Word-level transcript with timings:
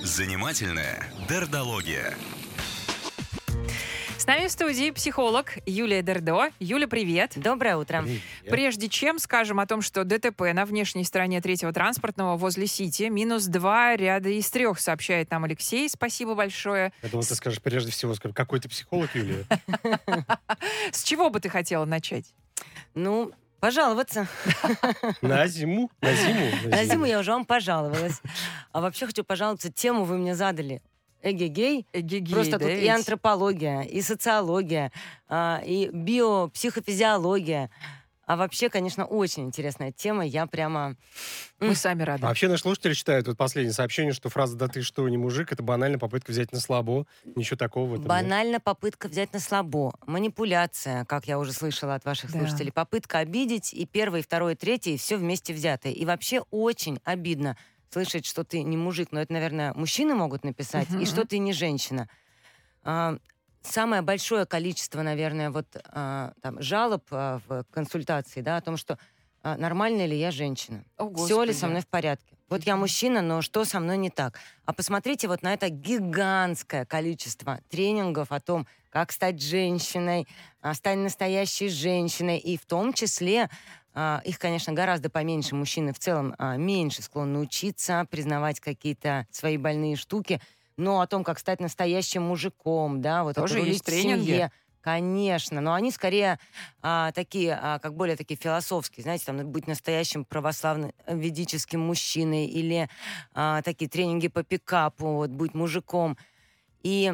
Занимательная 0.00 1.06
дердология. 1.28 2.14
С 4.18 4.26
нами 4.26 4.48
в 4.48 4.50
студии 4.50 4.90
психолог 4.90 5.52
Юлия 5.66 6.02
Дердо. 6.02 6.50
Юля, 6.58 6.88
привет. 6.88 7.34
Доброе 7.36 7.76
утро. 7.76 8.04
Прежде 8.48 8.88
чем 8.88 9.18
скажем 9.18 9.60
о 9.60 9.66
том, 9.66 9.82
что 9.82 10.04
ДТП 10.04 10.52
на 10.52 10.64
внешней 10.64 11.04
стороне 11.04 11.40
третьего 11.40 11.72
транспортного 11.72 12.36
возле 12.36 12.66
Сити 12.66 13.04
минус 13.04 13.44
два 13.44 13.94
ряда 13.94 14.28
из 14.30 14.50
трех, 14.50 14.80
сообщает 14.80 15.30
нам 15.30 15.44
Алексей. 15.44 15.88
Спасибо 15.88 16.34
большое. 16.34 16.92
Я 17.02 17.08
думал, 17.08 17.24
ты 17.24 17.34
скажешь 17.34 17.62
прежде 17.62 17.92
всего, 17.92 18.14
какой 18.34 18.58
ты 18.58 18.68
психолог, 18.68 19.14
Юлия? 19.14 19.44
С 20.90 21.04
чего 21.04 21.30
бы 21.30 21.38
ты 21.38 21.48
хотела 21.48 21.84
начать? 21.84 22.34
Ну, 22.94 23.32
пожаловаться. 23.60 24.26
На 25.22 25.46
зиму? 25.46 25.90
На 26.00 26.14
зиму? 26.14 26.50
На 26.64 26.84
зиму 26.84 27.04
я 27.04 27.18
уже 27.20 27.32
вам 27.32 27.44
пожаловалась. 27.44 28.20
А 28.72 28.80
вообще 28.80 29.06
хочу 29.06 29.24
пожаловаться, 29.24 29.70
тему 29.72 30.04
вы 30.04 30.18
мне 30.18 30.34
задали. 30.34 30.82
Эгегей. 31.22 31.86
Эгегей, 31.92 32.34
Просто 32.34 32.52
да 32.52 32.58
тут 32.58 32.68
и 32.68 32.80
ведь? 32.80 32.90
антропология, 32.90 33.80
и 33.82 34.00
социология, 34.02 34.92
а, 35.28 35.60
и 35.64 35.88
биопсихофизиология. 35.92 37.70
А 38.26 38.36
вообще, 38.36 38.68
конечно, 38.68 39.04
очень 39.06 39.44
интересная 39.44 39.92
тема. 39.92 40.26
Я 40.26 40.46
прямо... 40.46 40.96
Мы 41.60 41.76
сами 41.76 42.02
рады. 42.02 42.24
А 42.24 42.28
вообще 42.28 42.48
наши 42.48 42.62
слушатели 42.62 42.92
считают, 42.92 43.28
вот 43.28 43.36
последнее 43.38 43.72
сообщение, 43.72 44.12
что 44.12 44.28
фраза 44.28 44.56
«да 44.56 44.66
ты 44.66 44.82
что, 44.82 45.08
не 45.08 45.16
мужик»— 45.16 45.52
это 45.52 45.62
банальная 45.62 45.98
попытка 46.00 46.32
взять 46.32 46.50
на 46.52 46.58
слабо. 46.58 47.06
Ничего 47.36 47.56
такого 47.56 47.84
в 47.88 47.92
этом 47.94 48.02
нет. 48.02 48.08
Банально 48.08 48.58
попытка 48.60 49.06
взять 49.06 49.32
на 49.32 49.38
слабо. 49.38 49.94
Манипуляция, 50.06 51.04
как 51.04 51.28
я 51.28 51.38
уже 51.38 51.52
слышала 51.52 51.94
от 51.94 52.04
ваших 52.04 52.32
Да. 52.32 52.40
слушателей. 52.40 52.72
Попытка 52.72 53.18
обидеть 53.18 53.72
и 53.72 53.86
первое, 53.86 54.20
и 54.20 54.22
второе, 54.24 54.54
и 54.54 54.56
третье, 54.56 54.90
и 54.90 54.96
все 54.96 55.16
вместе 55.16 55.54
взятое. 55.54 55.92
И 55.92 56.04
вообще 56.04 56.40
очень 56.50 56.98
обидно 57.04 57.56
слышать, 57.90 58.26
что 58.26 58.42
ты 58.42 58.62
не 58.64 58.76
мужик. 58.76 59.12
Но 59.12 59.20
это, 59.20 59.32
наверное, 59.32 59.72
мужчины 59.74 60.14
могут 60.16 60.42
написать, 60.42 60.90
Мгм, 60.90 61.00
и 61.00 61.06
что 61.06 61.24
ты 61.24 61.38
не 61.38 61.52
женщина. 61.52 62.08
А, 62.82 63.18
Самое 63.70 64.02
большое 64.02 64.46
количество, 64.46 65.02
наверное, 65.02 65.50
вот 65.50 65.66
а, 65.90 66.32
там, 66.40 66.60
жалоб 66.62 67.04
а, 67.10 67.40
в 67.46 67.64
консультации, 67.70 68.40
да, 68.40 68.56
о 68.56 68.60
том, 68.60 68.76
что 68.76 68.98
а, 69.42 69.56
нормальная 69.56 70.06
ли 70.06 70.18
я 70.18 70.30
женщина. 70.30 70.84
О, 70.96 71.12
Все 71.14 71.42
ли 71.42 71.52
со 71.52 71.66
мной 71.66 71.82
в 71.82 71.86
порядке? 71.86 72.36
Вот 72.48 72.62
я 72.62 72.76
мужчина, 72.76 73.22
но 73.22 73.42
что 73.42 73.64
со 73.64 73.80
мной 73.80 73.96
не 73.98 74.08
так? 74.08 74.38
А 74.64 74.72
посмотрите 74.72 75.26
вот 75.26 75.42
на 75.42 75.52
это 75.52 75.68
гигантское 75.68 76.84
количество 76.84 77.60
тренингов 77.68 78.30
о 78.30 78.40
том, 78.40 78.66
как 78.90 79.10
стать 79.10 79.42
женщиной, 79.42 80.28
стать 80.74 80.96
настоящей 80.98 81.68
женщиной, 81.68 82.38
и 82.38 82.56
в 82.56 82.64
том 82.64 82.92
числе 82.92 83.50
их, 84.24 84.38
конечно, 84.38 84.72
гораздо 84.72 85.10
поменьше. 85.10 85.56
Мужчины 85.56 85.92
в 85.92 85.98
целом 85.98 86.36
меньше 86.38 87.02
склонны 87.02 87.40
учиться, 87.40 88.06
признавать 88.10 88.60
какие-то 88.60 89.26
свои 89.30 89.56
больные 89.56 89.96
штуки. 89.96 90.40
Но 90.76 91.00
о 91.00 91.06
том, 91.06 91.24
как 91.24 91.38
стать 91.38 91.60
настоящим 91.60 92.22
мужиком, 92.22 93.00
да, 93.00 93.24
вот 93.24 93.36
Тоже 93.36 93.60
есть 93.60 93.84
тренинги? 93.84 94.26
семье, 94.26 94.52
Конечно, 94.86 95.60
но 95.60 95.74
они 95.74 95.90
скорее 95.90 96.38
а, 96.80 97.10
такие, 97.10 97.58
а, 97.60 97.80
как 97.80 97.96
более 97.96 98.14
такие 98.14 98.36
философские, 98.36 99.02
знаете, 99.02 99.24
там 99.24 99.44
быть 99.50 99.66
настоящим 99.66 100.24
православным 100.24 100.92
э, 101.06 101.18
ведическим 101.18 101.80
мужчиной 101.80 102.46
или 102.46 102.88
а, 103.34 103.62
такие 103.62 103.90
тренинги 103.90 104.28
по 104.28 104.44
пикапу, 104.44 105.14
вот 105.14 105.30
быть 105.30 105.54
мужиком. 105.54 106.16
И 106.84 107.12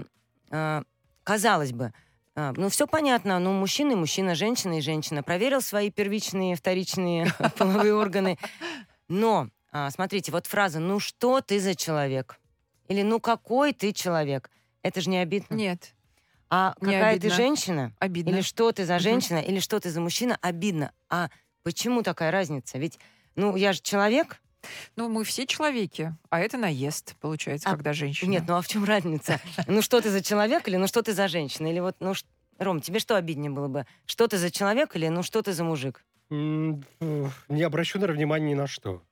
а, 0.51 0.83
казалось 1.25 1.73
бы, 1.73 1.95
а, 2.35 2.53
ну 2.57 2.69
все 2.69 2.87
понятно, 2.87 3.39
ну 3.39 3.53
мужчина 3.53 3.93
и 3.93 3.97
мужчина, 3.97 4.35
женщина 4.35 4.77
и 4.77 4.83
женщина. 4.83 5.23
Проверил 5.23 5.63
свои 5.63 5.91
первичные, 5.91 6.57
вторичные 6.57 7.33
половые 7.57 7.95
органы. 7.95 8.37
Но 9.09 9.49
а, 9.71 9.91
смотрите, 9.91 10.31
вот 10.31 10.47
фраза 10.47 10.79
«ну 10.79 11.01
что 11.01 11.41
ты 11.41 11.59
за 11.59 11.75
человек?» 11.75 12.39
Или 12.93 13.03
«ну 13.03 13.19
какой 13.21 13.73
ты 13.73 13.93
человек?» 13.93 14.51
Это 14.83 15.01
же 15.01 15.11
не 15.11 15.19
обидно. 15.19 15.55
Нет, 15.55 15.95
А 16.51 16.75
Не 16.81 16.93
какая 16.93 17.13
ты 17.15 17.27
обидно. 17.29 17.37
женщина? 17.37 17.93
обидно. 17.99 18.31
Или 18.31 18.41
что 18.43 18.71
ты 18.73 18.85
за 18.85 18.99
женщина, 18.99 19.39
или 19.39 19.59
что 19.61 19.81
ты 19.81 19.91
за 19.91 20.01
мужчина, 20.01 20.37
обидно. 20.43 20.93
А 21.09 21.31
почему 21.63 22.03
такая 22.03 22.31
разница? 22.31 22.79
Ведь, 22.79 22.99
ну, 23.37 23.57
я 23.57 23.73
же 23.73 23.81
человек. 23.81 24.41
Ну, 24.95 25.09
мы 25.09 25.25
все 25.25 25.47
человеки, 25.47 26.15
а 26.31 26.39
это 26.41 26.57
наезд, 26.57 27.17
получается, 27.21 27.69
А, 27.69 27.73
когда 27.73 27.93
женщина. 27.93 28.31
Нет, 28.31 28.45
ну 28.47 28.55
а 28.55 28.61
в 28.63 28.69
чем 28.69 28.85
разница? 28.85 29.41
Ну, 29.67 29.83
что 29.83 30.01
ты 30.01 30.11
за 30.11 30.23
человек, 30.23 30.69
или 30.69 30.77
ну, 30.77 30.87
что 30.87 31.03
ты 31.03 31.15
за 31.15 31.27
женщина? 31.27 31.67
Или 31.69 31.81
вот, 31.81 31.97
ну, 32.01 32.13
Ром, 32.59 32.81
тебе 32.81 33.01
что 33.01 33.17
обиднее 33.17 33.51
было 33.51 33.67
бы? 33.69 33.87
Что 34.07 34.29
ты 34.29 34.37
за 34.39 34.51
человек, 34.53 34.95
или 34.95 35.09
ну, 35.09 35.23
что 35.25 35.43
ты 35.43 35.53
за 35.53 35.65
мужик? 35.65 36.05
Не 36.31 37.63
обращу, 37.63 37.99
наверное, 37.99 38.19
внимания 38.19 38.51
ни 38.51 38.55
на 38.55 38.67
что. 38.67 39.03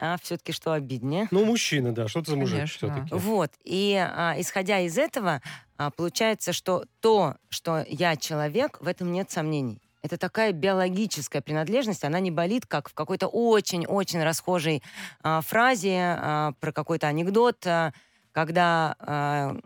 А 0.00 0.16
все-таки 0.22 0.52
что 0.52 0.72
обиднее? 0.72 1.28
Ну, 1.30 1.44
мужчина, 1.44 1.92
да, 1.92 2.08
что 2.08 2.22
ты 2.22 2.30
за 2.30 2.36
мужик 2.36 2.56
Конечно. 2.56 2.88
все-таки? 2.88 3.14
Вот. 3.14 3.52
И 3.64 3.94
а, 3.96 4.34
исходя 4.38 4.80
из 4.80 4.96
этого, 4.96 5.42
а, 5.76 5.90
получается, 5.90 6.54
что 6.54 6.84
то, 7.00 7.36
что 7.50 7.84
я 7.86 8.16
человек, 8.16 8.78
в 8.80 8.88
этом 8.88 9.12
нет 9.12 9.30
сомнений. 9.30 9.82
Это 10.02 10.16
такая 10.16 10.52
биологическая 10.52 11.42
принадлежность, 11.42 12.04
она 12.04 12.20
не 12.20 12.30
болит, 12.30 12.64
как 12.64 12.88
в 12.88 12.94
какой-то 12.94 13.28
очень-очень 13.28 14.22
расхожей 14.22 14.82
а, 15.22 15.42
фразе 15.42 16.16
а, 16.18 16.52
про 16.60 16.72
какой-то 16.72 17.06
анекдот, 17.06 17.66
а, 17.66 17.92
когда 18.32 18.96
а, 18.98 19.56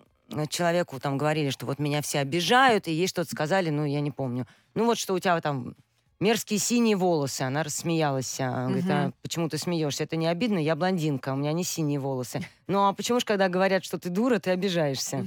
человеку 0.49 0.99
там 0.99 1.17
говорили, 1.17 1.51
что 1.51 1.67
вот 1.67 1.79
меня 1.79 2.03
все 2.03 2.19
обижают, 2.19 2.89
и 2.89 2.93
ей 2.93 3.07
что-то 3.07 3.31
сказали, 3.31 3.71
ну, 3.71 3.85
я 3.85 4.01
не 4.01 4.11
помню. 4.11 4.49
Ну, 4.75 4.87
вот 4.87 4.99
что 4.99 5.15
у 5.15 5.19
тебя 5.21 5.41
там 5.41 5.77
мерзкие 6.21 6.59
синие 6.59 6.97
волосы. 6.97 7.43
Она 7.43 7.63
рассмеялась. 7.63 8.37
а, 8.41 8.67
Говорит, 8.67 8.85
а 8.89 9.13
почему 9.23 9.49
ты 9.49 9.59
смеешься? 9.59 10.05
Это 10.05 10.17
не 10.17 10.27
обидно, 10.27 10.59
я 10.59 10.77
блондинка, 10.77 11.33
у 11.33 11.37
меня 11.37 11.53
не 11.53 11.65
синие 11.65 11.99
волосы. 11.99 12.41
Ну 12.67 12.87
а 12.89 12.95
почему 12.95 13.21
же, 13.21 13.27
когда 13.27 13.49
говорят, 13.49 13.85
что 13.85 13.99
ты 13.99 14.09
дура, 14.09 14.39
ты 14.39 14.51
обижаешься? 14.51 15.25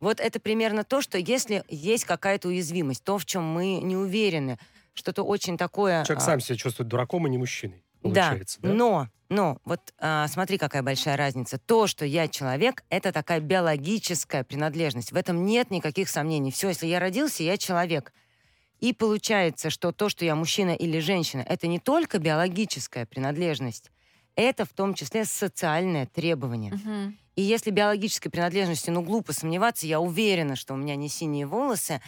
Вот 0.00 0.18
это 0.18 0.40
примерно 0.40 0.82
то, 0.84 1.00
что 1.00 1.16
если 1.18 1.64
есть 1.68 2.04
какая-то 2.04 2.48
уязвимость, 2.48 3.04
то, 3.04 3.18
в 3.18 3.24
чем 3.24 3.44
мы 3.44 3.80
не 3.80 3.96
уверены, 3.96 4.58
что-то 4.94 5.22
очень 5.22 5.56
такое... 5.56 6.04
Человек 6.04 6.22
а, 6.22 6.26
сам 6.26 6.40
себя 6.40 6.56
чувствует 6.56 6.88
дураком, 6.88 7.24
а 7.24 7.28
не 7.28 7.38
мужчиной, 7.38 7.84
да, 8.02 8.30
получается. 8.30 8.58
Да, 8.62 8.68
но, 8.68 9.08
но, 9.28 9.58
вот 9.64 9.80
а, 9.98 10.26
смотри, 10.28 10.58
какая 10.58 10.82
большая 10.82 11.16
разница. 11.16 11.58
То, 11.58 11.86
что 11.86 12.04
я 12.04 12.26
человек, 12.28 12.82
это 12.90 13.12
такая 13.12 13.40
биологическая 13.40 14.44
принадлежность. 14.44 15.12
В 15.12 15.16
этом 15.16 15.44
нет 15.44 15.70
никаких 15.70 16.08
сомнений. 16.08 16.50
Все, 16.50 16.68
если 16.68 16.86
я 16.86 16.98
родился, 16.98 17.42
я 17.42 17.56
человек. 17.56 18.12
И 18.82 18.92
получается, 18.92 19.70
что 19.70 19.92
то, 19.92 20.08
что 20.08 20.24
я 20.24 20.34
мужчина 20.34 20.70
или 20.70 20.98
женщина, 20.98 21.46
это 21.48 21.68
не 21.68 21.78
только 21.78 22.18
биологическая 22.18 23.06
принадлежность, 23.06 23.92
это 24.34 24.64
в 24.64 24.70
том 24.70 24.94
числе 24.94 25.24
социальное 25.24 26.06
требование. 26.06 26.72
Мгм. 26.72 27.16
И 27.36 27.42
если 27.42 27.70
биологической 27.70 28.28
принадлежности, 28.28 28.90
ну, 28.90 29.02
глупо 29.02 29.32
сомневаться, 29.32 29.86
я 29.86 30.00
уверена, 30.00 30.56
что 30.56 30.74
у 30.74 30.76
меня 30.76 30.96
не 30.96 31.08
синие 31.08 31.46
волосы, 31.46 32.02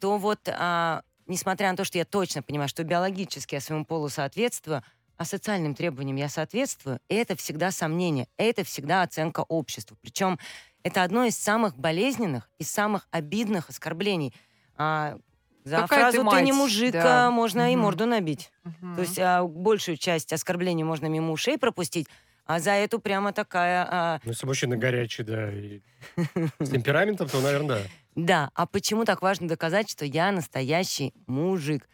то 0.00 0.18
вот, 0.18 0.48
а, 0.48 1.02
несмотря 1.28 1.70
на 1.70 1.76
то, 1.76 1.84
что 1.84 1.96
я 1.96 2.04
точно 2.04 2.42
понимаю, 2.42 2.68
что 2.68 2.82
биологически 2.82 3.54
я 3.54 3.60
своему 3.60 3.84
полу 3.84 4.08
соответствую, 4.08 4.82
а 5.16 5.24
социальным 5.24 5.76
требованиям 5.76 6.16
я 6.16 6.28
соответствую, 6.28 6.98
это 7.08 7.36
всегда 7.36 7.70
сомнение, 7.70 8.26
это 8.36 8.64
всегда 8.64 9.02
оценка 9.02 9.44
обществу. 9.46 9.96
Причем 10.02 10.40
это 10.82 11.04
одно 11.04 11.24
из 11.24 11.36
самых 11.36 11.78
болезненных 11.78 12.50
и 12.58 12.64
самых 12.64 13.06
обидных 13.12 13.70
оскорблений. 13.70 14.34
А, 14.74 15.18
за 15.66 15.78
Какая 15.82 16.12
ты 16.12 16.18
фразу 16.18 16.30
«ты 16.30 16.42
не 16.42 16.52
мать», 16.52 16.60
мужик» 16.60 16.92
да. 16.92 17.26
а, 17.26 17.30
можно 17.30 17.72
и 17.72 17.74
Мгм. 17.74 17.82
морду 17.84 18.06
набить. 18.06 18.52
Мгм. 18.62 18.94
То 18.94 19.00
есть 19.02 19.18
а, 19.18 19.42
большую 19.44 19.96
часть 19.96 20.32
оскорблений 20.32 20.84
можно 20.84 21.06
мимо 21.06 21.32
ушей 21.32 21.58
пропустить, 21.58 22.06
а 22.46 22.60
за 22.60 22.70
эту 22.70 23.00
прямо 23.00 23.32
такая... 23.32 23.86
а, 23.90 24.20
Ну, 24.24 24.30
если 24.30 24.46
мужчина 24.46 24.76
горячий, 24.76 25.24
да, 25.24 25.52
и 25.52 25.80
с 26.60 26.70
темпераментом, 26.70 27.28
то, 27.28 27.40
наверное, 27.40 27.80
да. 27.80 27.82
да, 28.14 28.50
а 28.54 28.66
почему 28.66 29.04
так 29.04 29.22
важно 29.22 29.48
доказать, 29.48 29.90
что 29.90 30.04
я 30.04 30.30
настоящий 30.30 31.12
мужик? 31.26 31.88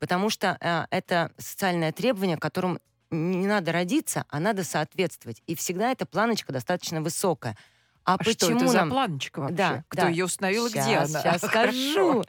Потому 0.00 0.28
что 0.28 0.58
а, 0.60 0.88
это 0.90 1.30
социальное 1.38 1.92
требование, 1.92 2.36
которым 2.36 2.80
не 3.12 3.46
надо 3.46 3.70
родиться, 3.70 4.24
а 4.30 4.40
надо 4.40 4.64
соответствовать. 4.64 5.42
И 5.46 5.54
всегда 5.54 5.92
эта 5.92 6.06
планочка 6.06 6.52
достаточно 6.52 7.00
высокая. 7.02 7.56
А, 8.04 8.14
А 8.14 8.18
почему 8.18 8.34
что 8.34 8.56
это 8.56 8.68
за 8.68 8.78
нам... 8.78 8.90
планочка 8.90 9.38
вообще? 9.40 9.54
Да, 9.56 9.84
Кто 9.88 10.02
да. 10.02 10.08
ее 10.08 10.24
установил 10.24 10.66
и 10.66 10.70
где 10.70 10.96
она? 10.96 11.20
Хорошо. 11.22 11.46
скажу. 11.46 12.24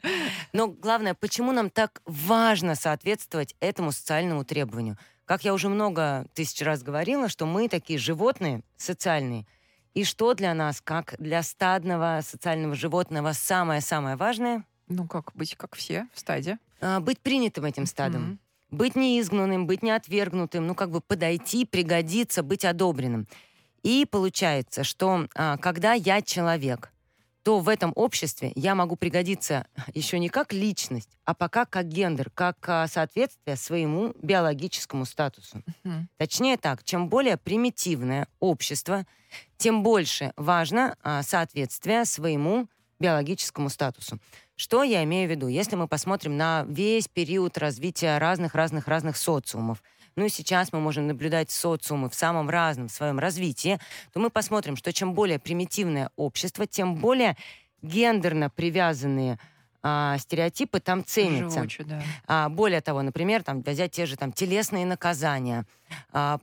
Но 0.52 0.68
главное, 0.68 1.14
почему 1.14 1.52
нам 1.52 1.70
так 1.70 2.00
важно 2.04 2.74
соответствовать 2.74 3.54
этому 3.60 3.90
социальному 3.92 4.44
требованию? 4.44 4.96
Как 5.24 5.44
я 5.44 5.54
уже 5.54 5.68
много 5.68 6.26
тысяч 6.34 6.60
раз 6.62 6.82
говорила, 6.82 7.28
что 7.28 7.46
мы 7.46 7.68
такие 7.68 7.98
животные 7.98 8.62
социальные. 8.76 9.46
И 9.94 10.04
что 10.04 10.34
для 10.34 10.54
нас, 10.54 10.80
как 10.82 11.14
для 11.18 11.42
стадного 11.42 12.20
социального 12.22 12.74
животного, 12.74 13.32
самое-самое 13.32 14.16
важное 14.16 14.64
Ну 14.88 15.06
как, 15.06 15.30
быть 15.34 15.54
как 15.56 15.76
все 15.76 16.08
в 16.12 16.18
стаде. 16.18 16.58
а, 16.80 17.00
быть 17.00 17.20
принятым 17.20 17.64
этим 17.64 17.86
стадом. 17.86 18.22
Мгм. 18.22 18.38
Быть 18.70 18.96
неизгнанным, 18.96 19.66
быть 19.68 19.82
неотвергнутым, 19.84 20.66
ну 20.66 20.74
как 20.74 20.90
бы 20.90 21.00
подойти, 21.00 21.64
пригодиться, 21.64 22.42
быть 22.42 22.64
одобренным. 22.64 23.26
И 23.84 24.06
получается, 24.10 24.82
что 24.82 25.28
а, 25.34 25.58
когда 25.58 25.92
я 25.92 26.22
человек, 26.22 26.90
то 27.44 27.60
в 27.60 27.68
этом 27.68 27.92
обществе 27.94 28.50
я 28.56 28.74
могу 28.74 28.96
пригодиться 28.96 29.66
еще 29.94 30.18
не 30.18 30.30
как 30.30 30.52
личность, 30.52 31.10
а 31.24 31.34
пока 31.34 31.66
как 31.66 31.86
гендер, 31.86 32.30
как 32.30 32.56
а, 32.66 32.88
соответствие 32.88 33.56
своему 33.56 34.14
биологическому 34.22 35.04
статусу. 35.04 35.62
Мгм. 35.84 36.08
Точнее 36.16 36.56
так, 36.56 36.82
чем 36.82 37.10
более 37.10 37.36
примитивное 37.36 38.26
общество, 38.40 39.06
тем 39.58 39.82
больше 39.82 40.32
важно 40.36 40.96
а, 41.02 41.22
соответствие 41.22 42.06
своему 42.06 42.68
биологическому 43.00 43.68
статусу. 43.68 44.18
Что 44.56 44.82
я 44.82 45.02
имею 45.04 45.28
в 45.28 45.30
виду? 45.30 45.48
Если 45.48 45.76
мы 45.76 45.88
посмотрим 45.88 46.36
на 46.36 46.64
весь 46.68 47.08
период 47.08 47.58
развития 47.58 48.18
разных-разных-разных 48.18 49.16
социумов, 49.16 49.82
ну 50.16 50.26
и 50.26 50.28
сейчас 50.28 50.72
мы 50.72 50.80
можем 50.80 51.06
наблюдать 51.06 51.50
социумы 51.50 52.08
в 52.08 52.14
самом 52.14 52.50
разном 52.50 52.88
своем 52.88 53.18
развитии, 53.18 53.78
то 54.12 54.20
мы 54.20 54.30
посмотрим, 54.30 54.76
что 54.76 54.92
чем 54.92 55.14
более 55.14 55.38
примитивное 55.38 56.10
общество, 56.16 56.66
тем 56.66 56.96
более 56.96 57.36
гендерно 57.82 58.50
привязанные 58.50 59.38
а, 59.82 60.16
стереотипы 60.18 60.80
там 60.80 61.04
ценятся. 61.04 61.58
Живуче, 61.58 61.84
да. 61.84 62.02
А, 62.26 62.48
более 62.48 62.80
того, 62.80 63.02
например, 63.02 63.42
там, 63.42 63.62
взять 63.62 63.92
те 63.92 64.06
же 64.06 64.16
там, 64.16 64.32
телесные 64.32 64.86
наказания. 64.86 65.66
А, 66.10 66.38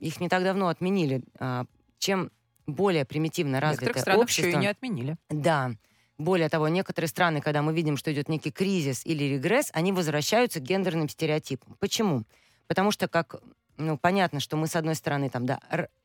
их 0.00 0.20
не 0.20 0.28
так 0.28 0.42
давно 0.42 0.68
отменили. 0.68 1.22
А, 1.38 1.66
чем 1.98 2.30
более 2.66 3.04
примитивно 3.04 3.58
В 3.58 3.60
развитое 3.60 3.88
некоторых 3.88 4.02
странах 4.02 4.22
общество... 4.22 4.46
еще 4.46 4.56
и 4.56 4.60
не 4.60 4.66
отменили. 4.66 5.16
Да. 5.28 5.72
Более 6.18 6.48
того, 6.48 6.68
некоторые 6.68 7.08
страны, 7.08 7.42
когда 7.42 7.60
мы 7.60 7.74
видим, 7.74 7.98
что 7.98 8.10
идет 8.12 8.28
некий 8.28 8.50
кризис 8.50 9.04
или 9.04 9.24
регресс, 9.24 9.70
они 9.74 9.92
возвращаются 9.92 10.60
к 10.60 10.62
гендерным 10.62 11.10
стереотипам. 11.10 11.76
Почему? 11.78 12.24
Потому 12.66 12.90
что, 12.90 13.08
как 13.08 13.36
ну, 13.78 13.98
понятно, 13.98 14.40
что 14.40 14.56
мы, 14.56 14.66
с 14.66 14.76
одной 14.76 14.94
стороны, 14.94 15.28
там, 15.28 15.46
да, 15.46 15.60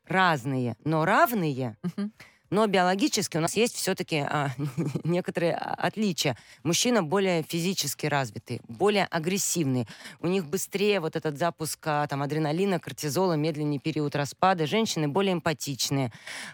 разные, 0.08 0.76
но 0.84 1.06
равные, 1.06 1.78
Мгм. 1.84 2.12
но 2.50 2.68
биологически 2.68 3.38
у 3.38 3.40
нас 3.40 3.56
есть 3.56 3.76
все-таки 3.76 4.26
некоторые 5.04 5.56
а, 5.56 5.74
отличия. 5.76 6.38
Мужчина 6.64 7.02
более 7.02 7.44
физически 7.44 8.08
развитый, 8.08 8.62
более 8.68 9.06
агрессивный. 9.06 9.88
У 10.20 10.28
них 10.28 10.46
быстрее 10.46 11.00
вот 11.00 11.16
этот 11.16 11.38
запуск 11.38 11.80
а, 11.86 12.08
там, 12.08 12.22
адреналина, 12.22 12.80
кортизола, 12.80 13.34
медленнее 13.34 13.80
период 13.80 14.16
распада. 14.16 14.68
Женщины 14.68 15.08
более 15.08 15.34
эмпатичные, 15.34 16.12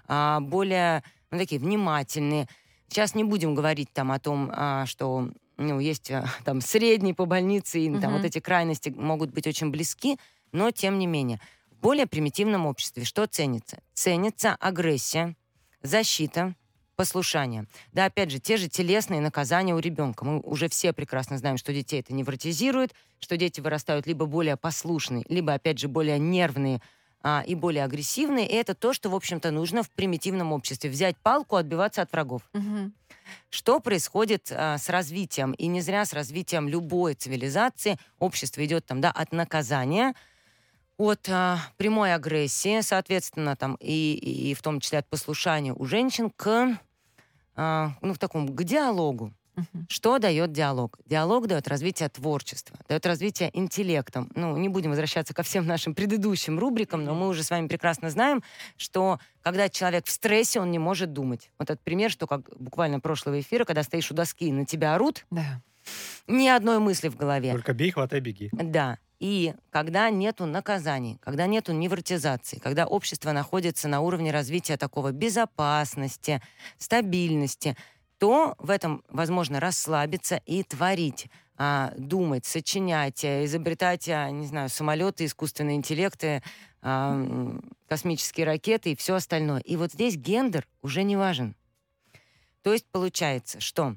а, 0.07 0.39
более 0.39 1.03
ну, 1.31 1.39
такие 1.39 1.59
внимательные. 1.59 2.47
Сейчас 2.89 3.15
не 3.15 3.23
будем 3.23 3.55
говорить 3.55 3.91
там 3.91 4.11
о 4.11 4.19
том, 4.19 4.51
а, 4.53 4.85
что 4.85 5.29
ну, 5.57 5.79
есть 5.79 6.11
а, 6.11 6.25
там 6.45 6.61
средний 6.61 7.13
по 7.13 7.25
больнице, 7.25 7.79
и 7.79 7.89
там 7.89 8.11
Мгм. 8.11 8.13
вот 8.13 8.25
эти 8.25 8.39
крайности 8.39 8.89
могут 8.89 9.31
быть 9.31 9.47
очень 9.47 9.71
близки, 9.71 10.17
но 10.51 10.71
тем 10.71 10.99
не 10.99 11.07
менее. 11.07 11.39
В 11.71 11.79
более 11.81 12.07
примитивном 12.07 12.65
обществе 12.65 13.03
что 13.03 13.25
ценится? 13.27 13.79
Ценится 13.93 14.55
агрессия, 14.55 15.35
защита, 15.81 16.55
послушание. 16.95 17.67
Да, 17.91 18.05
опять 18.05 18.31
же, 18.31 18.39
те 18.39 18.57
же 18.57 18.67
телесные 18.67 19.21
наказания 19.21 19.75
у 19.75 19.79
ребенка. 19.79 20.25
Мы 20.25 20.39
уже 20.39 20.67
все 20.69 20.93
прекрасно 20.93 21.37
знаем, 21.37 21.57
что 21.57 21.73
детей 21.73 21.99
это 21.99 22.13
невротизирует, 22.13 22.93
что 23.19 23.37
дети 23.37 23.61
вырастают 23.61 24.07
либо 24.07 24.25
более 24.25 24.57
послушные, 24.57 25.23
либо, 25.29 25.53
опять 25.53 25.79
же, 25.79 25.87
более 25.87 26.17
нервные 26.17 26.81
а, 27.27 27.43
и 27.45 27.55
более 27.55 27.83
агрессивные. 27.83 28.47
И 28.47 28.53
это 28.53 28.73
то, 28.73 28.93
что, 28.93 29.09
в 29.09 29.15
общем-то, 29.15 29.51
нужно 29.51 29.83
в 29.83 29.89
примитивном 29.89 30.53
обществе. 30.53 30.89
Взять 30.89 31.17
палку, 31.17 31.57
отбиваться 31.57 32.01
от 32.01 32.11
врагов. 32.13 32.41
Что 33.49 33.81
происходит 33.81 34.49
а, 34.49 34.77
с 34.77 34.87
развитием? 34.87 35.51
И 35.51 35.67
не 35.67 35.81
зря 35.81 36.05
с 36.05 36.13
развитием 36.13 36.69
любой 36.69 37.15
цивилизации 37.15 37.99
общество 38.19 38.63
идет 38.63 38.85
там, 38.85 39.01
да, 39.01 39.11
от 39.11 39.33
наказания, 39.33 40.13
от 40.97 41.27
а, 41.27 41.59
прямой 41.75 42.13
агрессии, 42.13 42.79
соответственно, 42.79 43.57
там, 43.57 43.75
и, 43.81 44.13
и 44.13 44.53
в 44.53 44.61
том 44.61 44.79
числе 44.79 44.99
от 44.99 45.07
послушания 45.09 45.73
у 45.73 45.83
женщин 45.83 46.29
к, 46.29 46.79
а, 47.57 47.91
ну, 48.01 48.13
в 48.13 48.19
таком, 48.19 48.47
к 48.47 48.63
диалогу. 48.63 49.33
Мгм. 49.57 49.87
Что 49.89 50.19
дает 50.19 50.51
диалог? 50.51 50.99
Диалог 51.07 51.47
дает 51.47 51.67
развитие 51.67 52.07
творчества, 52.09 52.77
дает 52.87 53.05
развитие 53.07 53.49
интеллектом. 53.57 54.29
Ну, 54.35 54.55
не 54.55 54.69
будем 54.69 54.91
возвращаться 54.91 55.33
ко 55.33 55.41
всем 55.43 55.65
нашим 55.65 55.95
предыдущим 55.95 56.59
рубрикам, 56.59 57.03
но 57.03 57.15
мы 57.15 57.27
уже 57.27 57.43
с 57.43 57.49
вами 57.49 57.67
прекрасно 57.67 58.09
знаем, 58.11 58.43
что 58.77 59.19
когда 59.41 59.67
человек 59.67 60.05
в 60.05 60.11
стрессе, 60.11 60.59
он 60.61 60.69
не 60.71 60.79
может 60.79 61.11
думать. 61.11 61.49
Вот 61.57 61.69
этот 61.71 61.81
пример, 61.83 62.11
что 62.11 62.27
как 62.27 62.41
буквально 62.59 62.99
прошлого 62.99 63.39
эфира, 63.39 63.65
когда 63.65 63.81
стоишь 63.83 64.11
у 64.11 64.13
доски 64.13 64.47
и 64.47 64.51
на 64.51 64.65
тебя 64.65 64.93
орут, 64.93 65.25
Да. 65.31 65.61
ни 66.27 66.47
одной 66.47 66.77
мысли 66.79 67.07
в 67.07 67.15
голове. 67.17 67.51
Только 67.51 67.73
бей, 67.73 67.89
хватай, 67.91 68.19
беги. 68.19 68.49
Да. 68.53 68.99
И 69.19 69.55
когда 69.71 70.07
нету 70.11 70.45
наказаний, 70.45 71.17
когда 71.23 71.47
нету 71.47 71.73
невротизации, 71.73 72.59
когда 72.59 72.85
общество 72.85 73.31
находится 73.31 73.87
на 73.87 74.01
уровне 74.01 74.29
развития 74.31 74.77
такого 74.77 75.11
безопасности, 75.11 76.39
стабильности, 76.77 77.75
то 78.19 78.55
в 78.57 78.69
этом 78.69 79.03
возможно 79.09 79.59
расслабиться 79.59 80.41
и 80.45 80.63
творить, 80.63 81.27
а, 81.57 81.93
думать, 81.97 82.45
сочинять, 82.45 83.23
а, 83.23 83.45
изобретать, 83.45 84.07
а, 84.09 84.29
не 84.29 84.47
знаю, 84.47 84.69
самолеты, 84.69 85.25
искусственные 85.25 85.77
интеллекты, 85.77 86.43
а, 86.81 87.59
космические 87.87 88.45
ракеты 88.45 88.91
и 88.91 88.95
все 88.95 89.15
остальное. 89.15 89.61
И 89.61 89.75
вот 89.75 89.93
здесь 89.93 90.15
гендер 90.15 90.67
уже 90.81 91.03
не 91.03 91.15
важен. 91.15 91.55
То 92.63 92.73
есть 92.73 92.85
получается, 92.91 93.59
что 93.59 93.95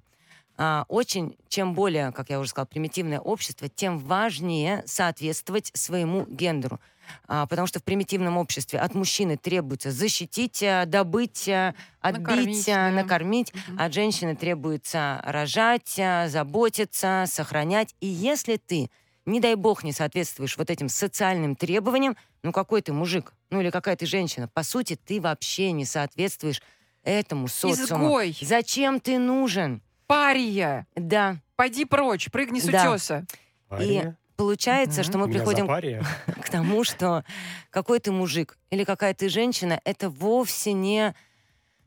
очень, 0.88 1.36
чем 1.48 1.74
более, 1.74 2.12
как 2.12 2.30
я 2.30 2.38
уже 2.38 2.50
сказала, 2.50 2.66
примитивное 2.66 3.20
общество, 3.20 3.68
тем 3.68 3.98
важнее 3.98 4.82
соответствовать 4.86 5.70
своему 5.74 6.26
гендеру. 6.26 6.80
А, 7.26 7.46
потому 7.46 7.66
что 7.66 7.80
в 7.80 7.84
примитивном 7.84 8.36
обществе 8.36 8.78
от 8.78 8.94
мужчины 8.94 9.36
требуется 9.36 9.90
защитить, 9.90 10.62
а, 10.62 10.84
добыть, 10.86 11.48
а, 11.48 11.74
отбить, 12.00 12.20
Накормить, 12.20 12.68
а, 12.68 12.72
да. 12.72 12.90
накормить. 12.90 13.52
Мгм. 13.54 13.80
От 13.80 13.94
женщины 13.94 14.36
требуется 14.36 15.20
рожать, 15.24 15.98
а, 15.98 16.28
заботиться, 16.28 17.24
сохранять. 17.26 17.94
И 18.00 18.06
если 18.06 18.56
ты, 18.56 18.90
не 19.26 19.40
дай 19.40 19.54
бог, 19.54 19.84
не 19.84 19.92
соответствуешь 19.92 20.56
вот 20.56 20.70
этим 20.70 20.88
социальным 20.88 21.56
требованиям, 21.56 22.16
ну 22.42 22.52
какой 22.52 22.82
ты 22.82 22.92
мужик, 22.92 23.32
ну 23.50 23.60
или 23.60 23.70
какая 23.70 23.96
ты 23.96 24.06
женщина, 24.06 24.48
по 24.48 24.62
сути, 24.62 24.96
ты 24.96 25.20
вообще 25.20 25.72
не 25.72 25.84
соответствуешь 25.84 26.62
этому 27.02 27.48
социуму. 27.48 28.06
Изгой, 28.06 28.36
Зачем 28.40 29.00
ты 29.00 29.18
нужен? 29.18 29.82
Пария, 30.10 30.86
Да. 30.96 31.36
пойди 31.56 31.84
прочь, 31.84 32.30
прыгни 32.30 32.58
с 32.58 32.64
Да. 32.64 32.90
утеса. 32.90 33.24
Пария. 33.68 34.16
Получается, 34.36 35.04
что 35.04 35.18
мы 35.18 35.28
меня 35.28 35.38
приходим 35.38 35.66
запария. 35.66 36.02
к 36.42 36.48
тому, 36.50 36.82
что 36.82 37.24
какой 37.70 38.00
ты 38.00 38.10
мужик 38.10 38.58
или 38.70 38.84
какая 38.84 39.14
ты 39.14 39.28
женщина, 39.28 39.80
это 39.84 40.10
вовсе 40.10 40.72
не, 40.72 41.14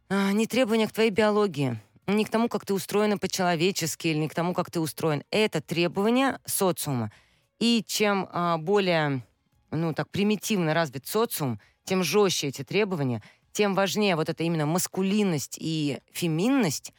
а, 0.08 0.32
не 0.32 0.48
требование 0.48 0.88
к 0.88 0.94
твоей 0.94 1.10
биологии, 1.10 1.80
не 2.08 2.24
к 2.24 2.30
тому, 2.30 2.48
как 2.48 2.66
ты 2.66 2.74
устроена 2.74 3.18
по-человечески 3.18 4.08
или 4.08 4.18
не 4.20 4.30
к 4.30 4.36
тому, 4.36 4.54
как 4.54 4.72
ты 4.72 4.80
устроен. 4.80 5.24
Это 5.32 5.62
требование 5.62 6.40
социума. 6.46 7.12
И 7.60 7.84
чем 7.86 8.30
а, 8.32 8.58
более, 8.58 9.22
ну 9.72 9.94
так, 9.94 10.10
примитивно 10.10 10.74
развит 10.74 11.08
социум, 11.08 11.60
тем 11.84 12.04
жестче 12.04 12.48
эти 12.48 12.64
требования, 12.64 13.22
тем 13.52 13.74
важнее 13.74 14.16
вот 14.16 14.30
эта 14.30 14.44
именно 14.44 14.66
маскулинность 14.66 15.58
и 15.60 16.00
феминность, 16.12 16.94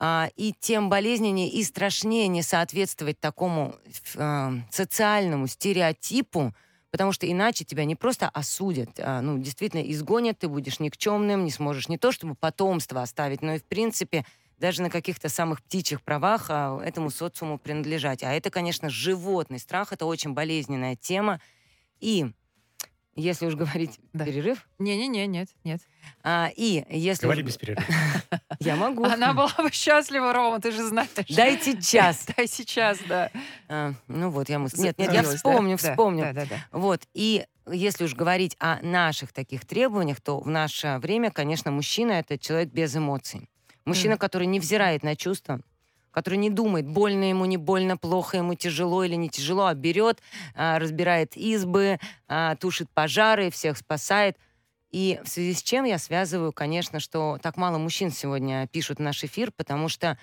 и 0.00 0.54
тем 0.60 0.90
болезненнее 0.90 1.48
и 1.48 1.62
страшнее 1.64 2.28
не 2.28 2.42
соответствовать 2.42 3.18
такому 3.18 3.74
э, 4.14 4.50
социальному 4.70 5.46
стереотипу, 5.46 6.54
потому 6.90 7.12
что 7.12 7.30
иначе 7.30 7.64
тебя 7.64 7.84
не 7.84 7.94
просто 7.94 8.28
осудят, 8.28 8.90
а, 8.98 9.20
ну, 9.20 9.38
действительно 9.38 9.80
изгонят, 9.80 10.38
ты 10.38 10.48
будешь 10.48 10.80
никчемным, 10.80 11.44
не 11.44 11.50
сможешь 11.50 11.88
не 11.88 11.98
то 11.98 12.12
чтобы 12.12 12.34
потомство 12.34 13.02
оставить, 13.02 13.42
но 13.42 13.54
и, 13.54 13.58
в 13.58 13.64
принципе, 13.64 14.24
даже 14.58 14.82
на 14.82 14.90
каких-то 14.90 15.28
самых 15.28 15.62
птичьих 15.62 16.02
правах 16.02 16.46
а, 16.48 16.80
этому 16.82 17.10
социуму 17.10 17.58
принадлежать. 17.58 18.22
А 18.22 18.32
это, 18.32 18.50
конечно, 18.50 18.88
животный 18.88 19.58
страх, 19.58 19.92
это 19.92 20.06
очень 20.06 20.32
болезненная 20.32 20.96
тема. 20.96 21.40
И 22.00 22.32
если 23.16 23.46
уж 23.46 23.54
говорить 23.54 23.98
Да. 24.12 24.24
перерыв, 24.24 24.66
Не-не-не, 24.78 25.26
нет, 25.26 25.48
нет. 25.64 25.80
а, 26.22 26.50
и 26.54 26.84
если 26.90 27.24
Говори 27.24 27.42
уж- 27.42 27.46
без 27.48 27.56
перерыва. 27.56 27.82
я 28.60 28.76
могу. 28.76 29.04
Она 29.04 29.32
была 29.32 29.52
бы 29.58 29.70
счастлива, 29.72 30.32
Рома, 30.32 30.60
ты 30.60 30.70
же 30.70 30.86
знаешь. 30.86 31.08
Дайте 31.30 31.80
час. 31.80 32.26
Дай 32.36 32.46
сейчас, 32.46 32.98
да. 33.08 33.30
А, 33.68 33.92
ну 34.06 34.30
вот, 34.30 34.48
я 34.48 34.58
мысль. 34.58 34.78
Нет, 34.82 34.98
нет, 34.98 35.12
я 35.12 35.22
да? 35.22 35.28
вспомню, 35.34 35.78
Да, 35.82 35.90
вспомню. 35.90 36.22
Да, 36.24 36.32
да, 36.32 36.46
да. 36.46 36.56
Вот, 36.72 37.02
и 37.14 37.46
если 37.70 38.04
уж 38.04 38.14
говорить 38.14 38.54
о 38.60 38.80
наших 38.82 39.32
таких 39.32 39.64
требованиях, 39.66 40.20
то 40.20 40.38
в 40.40 40.46
наше 40.48 40.98
время, 41.02 41.30
конечно, 41.30 41.70
мужчина— 41.72 42.12
это 42.12 42.38
человек 42.38 42.68
без 42.70 42.94
эмоций. 42.96 43.48
Мужчина, 43.84 44.16
который 44.18 44.46
не 44.46 44.60
взирает 44.60 45.02
на 45.02 45.16
чувства, 45.16 45.60
который 46.16 46.38
не 46.38 46.48
думает, 46.48 46.88
больно 46.88 47.24
ему, 47.24 47.44
не 47.44 47.58
больно, 47.58 47.98
плохо 47.98 48.38
ему, 48.38 48.54
тяжело 48.54 49.04
или 49.04 49.16
не 49.16 49.28
тяжело, 49.28 49.66
а 49.66 49.74
берет, 49.74 50.22
а, 50.54 50.78
разбирает 50.78 51.36
избы, 51.36 51.98
а, 52.26 52.56
тушит 52.56 52.88
пожары, 52.94 53.50
всех 53.50 53.76
спасает. 53.76 54.38
И 54.90 55.20
в 55.22 55.28
связи 55.28 55.52
с 55.52 55.62
чем 55.62 55.84
я 55.84 55.98
связываю, 55.98 56.54
конечно, 56.54 57.00
что 57.00 57.38
так 57.42 57.58
мало 57.58 57.76
мужчин 57.76 58.10
сегодня 58.10 58.66
пишут 58.68 58.98
наш 58.98 59.24
эфир, 59.24 59.52
потому 59.52 59.90
что 59.90 60.18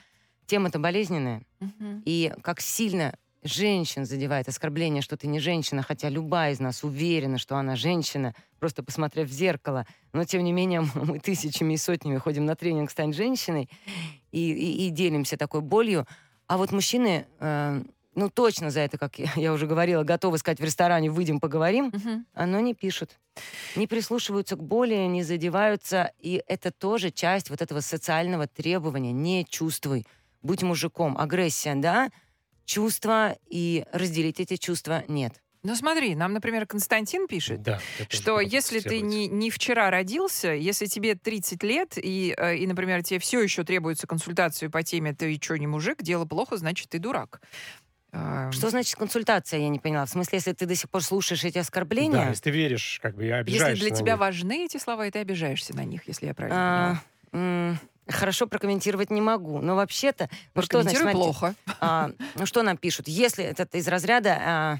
тема-то 0.47 0.79
болезненная. 0.79 1.43
Мгм. 1.59 2.01
И 2.05 2.33
как 2.41 2.59
сильно 2.59 3.13
женщин 3.43 4.05
задевает 4.05 4.47
оскорбление, 4.47 5.03
что 5.03 5.15
ты 5.15 5.27
не 5.27 5.39
женщина, 5.39 5.83
хотя 5.83 6.09
любая 6.09 6.53
из 6.53 6.59
нас 6.59 6.83
уверена, 6.83 7.37
что 7.37 7.55
она 7.55 7.75
женщина, 7.75 8.33
просто 8.59 8.81
посмотрев 8.81 9.29
в 9.29 9.31
зеркало. 9.31 9.85
Но, 10.11 10.23
тем 10.23 10.43
не 10.43 10.53
менее, 10.53 10.81
мы 10.95 11.19
тысячами 11.19 11.75
и 11.75 11.77
сотнями 11.77 12.17
ходим 12.17 12.45
на 12.45 12.55
тренинг 12.55 12.89
«Стань 12.89 13.13
женщиной». 13.13 13.69
И, 14.33 14.51
и, 14.51 14.87
и 14.87 14.89
делимся 14.89 15.37
такой 15.37 15.61
болью. 15.61 16.05
А 16.47 16.57
вот 16.57 16.71
мужчины, 16.71 17.25
э, 17.39 17.83
ну 18.15 18.29
точно 18.29 18.71
за 18.71 18.81
это, 18.81 18.97
как 18.97 19.19
я, 19.19 19.31
я 19.35 19.53
уже 19.53 19.67
говорила, 19.67 20.03
готовы 20.03 20.37
сказать 20.39 20.59
в 20.59 20.63
ресторане, 20.63 21.11
выйдем, 21.11 21.39
поговорим, 21.39 21.91
Мгм. 21.93 22.25
оно 22.33 22.59
не 22.59 22.73
пишут. 22.73 23.17
Не 23.75 23.87
прислушиваются 23.87 24.55
к 24.55 24.63
боли, 24.63 24.95
не 24.95 25.23
задеваются. 25.23 26.11
И 26.19 26.43
это 26.47 26.71
тоже 26.71 27.11
часть 27.11 27.49
вот 27.49 27.61
этого 27.61 27.79
социального 27.79 28.47
требования. 28.47 29.11
Не 29.11 29.45
чувствуй. 29.45 30.05
Будь 30.41 30.63
мужиком. 30.63 31.17
Агрессия, 31.17 31.75
да? 31.75 32.09
Чувства 32.65 33.35
и 33.47 33.85
разделить 33.91 34.39
эти 34.39 34.55
чувства 34.55 35.03
нет. 35.07 35.42
Ну 35.65 35.75
смотри, 35.77 36.13
нам, 36.13 36.33
например, 36.33 36.65
Константин 36.65 37.25
пишет, 37.27 37.61
Да. 37.61 37.79
я 37.97 38.05
что 38.09 38.41
если 38.41 38.81
ты 38.81 38.99
не, 38.99 39.27
не 39.27 39.49
вчера 39.49 39.89
родился, 39.89 40.49
если 40.49 40.87
тебе 40.87 41.15
30 41.15 41.63
лет, 41.63 41.93
и, 41.95 42.35
э, 42.37 42.57
и, 42.57 42.67
например, 42.67 43.01
тебе 43.01 43.19
все 43.19 43.41
еще 43.41 43.63
требуется 43.63 44.05
консультацию 44.05 44.69
по 44.69 44.83
теме 44.83 45.13
«ты 45.13 45.39
что, 45.41 45.55
не 45.57 45.65
мужик?», 45.67 46.03
дело 46.03 46.25
плохо, 46.25 46.57
значит, 46.57 46.89
ты 46.89 46.99
дурак. 46.99 47.39
А, 48.11 48.51
Что 48.51 48.69
значит 48.69 48.95
консультация, 48.95 49.61
я 49.61 49.69
не 49.69 49.79
поняла. 49.79 50.05
В 50.05 50.09
смысле, 50.09 50.37
если 50.37 50.51
ты 50.51 50.65
до 50.65 50.75
сих 50.75 50.89
пор 50.89 51.01
слушаешь 51.01 51.45
эти 51.45 51.57
оскорбления? 51.59 52.11
Да, 52.25 52.29
если 52.29 52.43
ты 52.43 52.51
веришь, 52.51 52.99
как 53.01 53.15
бы, 53.15 53.23
и 53.23 53.27
Если 53.27 53.39
обижаешься 53.39 53.85
для 53.87 53.95
тебя 53.95 54.11
них. 54.13 54.19
важны 54.19 54.65
эти 54.65 54.77
слова, 54.77 55.07
и 55.07 55.11
ты 55.11 55.19
обижаешься 55.19 55.73
на 55.75 55.85
них, 55.85 56.01
если 56.07 56.27
я 56.27 56.33
правильно 56.33 57.01
А, 57.31 57.35
м, 57.37 57.79
хорошо 58.09 58.47
прокомментировать 58.47 59.09
не 59.09 59.21
могу. 59.21 59.61
Но 59.61 59.75
вообще-то... 59.77 60.29
Ну, 60.53 60.61
что 60.61 60.81
значит, 60.83 61.09
плохо. 61.13 61.55
а, 61.79 62.11
ну, 62.35 62.45
что 62.45 62.61
нам 62.63 62.75
пишут? 62.77 63.07
Если 63.07 63.45
это 63.45 63.65
из 63.77 63.87
разряда... 63.87 64.37
а, 64.41 64.77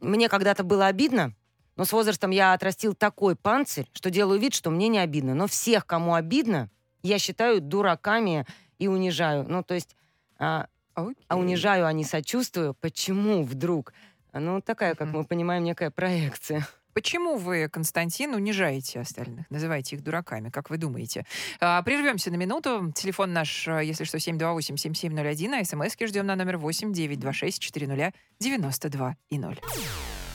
мне 0.00 0.28
когда-то 0.28 0.62
было 0.64 0.86
обидно, 0.86 1.34
но 1.76 1.84
с 1.84 1.92
возрастом 1.92 2.30
я 2.30 2.52
отрастил 2.52 2.94
такой 2.94 3.36
панцирь, 3.36 3.86
что 3.92 4.10
делаю 4.10 4.38
вид, 4.40 4.54
что 4.54 4.70
мне 4.70 4.88
не 4.88 4.98
обидно. 4.98 5.34
Но 5.34 5.46
всех, 5.46 5.86
кому 5.86 6.14
обидно, 6.14 6.70
я 7.02 7.18
считаю 7.18 7.60
дураками 7.60 8.46
и 8.78 8.86
унижаю. 8.88 9.44
Ну, 9.48 9.62
то 9.62 9.74
есть... 9.74 9.96
а, 10.38 10.66
Окей. 10.94 11.16
а 11.28 11.36
унижаю, 11.38 11.86
а 11.86 11.92
не 11.92 12.04
сочувствую. 12.04 12.74
Почему 12.74 13.42
вдруг? 13.44 13.92
Ну, 14.32 14.60
такая, 14.60 14.94
как 14.94 15.08
Мгм. 15.08 15.18
мы 15.18 15.24
понимаем, 15.24 15.64
некая 15.64 15.90
проекция. 15.90 16.66
Почему 16.92 17.36
вы, 17.36 17.68
Константин, 17.68 18.34
унижаете 18.34 19.00
остальных? 19.00 19.48
Называете 19.50 19.96
их 19.96 20.02
дураками, 20.02 20.50
как 20.50 20.70
вы 20.70 20.76
думаете? 20.76 21.24
А, 21.60 21.82
прервемся 21.82 22.30
на 22.30 22.36
минуту. 22.36 22.92
Телефон 22.94 23.32
наш, 23.32 23.68
а, 23.68 23.80
если 23.80 24.04
что, 24.04 24.18
728-7701, 24.18 25.60
а 25.60 25.64
смски 25.64 26.06
ждем 26.06 26.26
на 26.26 26.36
номер 26.36 26.58
8 26.58 26.92
926 26.92 27.62
400 27.62 28.12
92 28.40 29.16
и 29.28 29.38
0. 29.38 29.58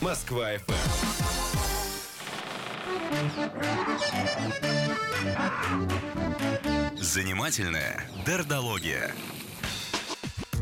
Москва 0.01 0.53
FM. 0.53 0.75
Занимательная 6.97 8.03
дердология. 8.25 9.11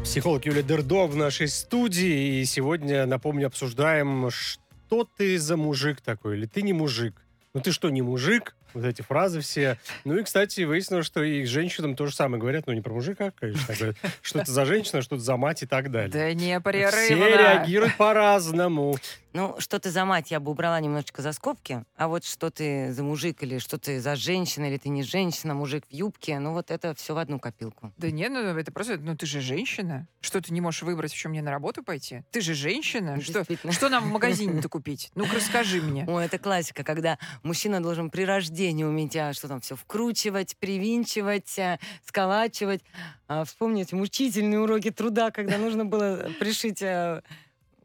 Психолог 0.03 0.45
Юлия 0.45 0.61
Дердо 0.61 1.07
в 1.07 1.15
нашей 1.15 1.47
студии. 1.47 2.41
И 2.41 2.45
сегодня, 2.45 3.05
напомню, 3.05 3.47
обсуждаем, 3.47 4.29
что 4.29 4.62
ты 5.03 5.37
за 5.39 5.57
мужик 5.57 6.01
такой, 6.01 6.37
или 6.37 6.45
ты 6.45 6.61
не 6.61 6.73
мужик. 6.73 7.15
Ну 7.55 7.61
ты 7.61 7.71
что, 7.71 7.89
не 7.89 8.01
мужик? 8.01 8.55
Вот 8.73 8.85
эти 8.85 9.01
фразы 9.03 9.39
все. 9.41 9.77
Ну 10.03 10.17
и, 10.17 10.23
кстати, 10.23 10.61
выяснилось, 10.61 11.05
что 11.05 11.23
и 11.23 11.45
женщинам 11.45 11.95
то 11.95 12.07
же 12.07 12.15
самое 12.15 12.41
говорят. 12.41 12.65
Ну 12.65 12.73
не 12.73 12.81
про 12.81 12.91
мужика, 12.93 13.31
конечно. 13.39 13.65
а 13.69 13.75
говорят, 13.75 13.95
Что 14.21 14.39
это 14.39 14.51
за 14.51 14.65
женщина, 14.65 15.01
что 15.03 15.15
это 15.15 15.23
за 15.23 15.37
мать 15.37 15.61
и 15.61 15.67
так 15.67 15.91
далее. 15.91 16.09
Да 16.11 16.33
не 16.33 16.53
Все 16.53 16.59
прерывно. 16.61 17.25
реагируют 17.37 17.95
по-разному. 17.97 18.97
Ну, 19.33 19.55
что 19.57 19.79
ты 19.79 19.89
за 19.89 20.05
мать, 20.05 20.29
я 20.31 20.39
бы 20.39 20.51
убрала 20.51 20.79
немножечко 20.79 21.21
за 21.21 21.33
скобки. 21.33 21.83
А 21.95 22.07
вот 22.07 22.23
что 22.23 22.51
ты 22.51 22.93
за 22.93 23.03
мужик, 23.03 23.41
или 23.41 23.57
что 23.57 23.79
ты 23.79 23.99
за 23.99 24.15
женщина, 24.15 24.65
или 24.65 24.77
ты 24.77 24.89
не 24.89 25.03
женщина, 25.03 25.55
мужик 25.55 25.85
в 25.89 25.93
юбке, 25.93 26.37
ну 26.39 26.53
вот 26.53 26.69
это 26.69 26.93
все 26.93 27.15
в 27.15 27.17
одну 27.17 27.39
копилку. 27.39 27.91
Да 27.97 28.11
нет, 28.11 28.31
ну 28.31 28.39
это 28.39 28.71
просто, 28.71 28.97
ну 28.97 29.17
ты 29.17 29.25
же 29.25 29.41
женщина. 29.41 30.07
Что 30.21 30.39
ты 30.39 30.53
не 30.53 30.61
можешь 30.61 30.83
выбрать, 30.83 31.11
в 31.11 31.17
чем 31.17 31.31
мне 31.31 31.41
на 31.41 31.51
работу 31.51 31.83
пойти? 31.83 32.23
Ты 32.31 32.41
же 32.41 32.53
женщина. 32.53 33.19
Что, 33.21 33.43
что 33.71 33.89
нам 33.89 34.03
в 34.03 34.07
магазине-то 34.13 34.69
купить? 34.69 35.11
Ну-ка 35.15 35.35
расскажи 35.35 35.81
мне. 35.81 36.05
О, 36.07 36.19
это 36.19 36.37
классика, 36.37 36.83
когда 36.83 37.17
мужчина 37.41 37.81
должен 37.81 38.11
при 38.11 38.23
рождении 38.23 38.83
уметь, 38.83 39.15
а, 39.15 39.33
что 39.33 39.47
там, 39.47 39.61
все 39.61 39.75
вкручивать, 39.75 40.55
привинчивать, 40.57 41.57
а, 41.57 41.79
сколачивать. 42.05 42.81
А, 43.27 43.45
вспомнить 43.45 43.93
мучительные 43.93 44.59
уроки 44.59 44.91
труда, 44.91 45.31
когда 45.31 45.57
нужно 45.57 45.85
было 45.85 46.29
пришить 46.39 46.83
а, 46.83 47.23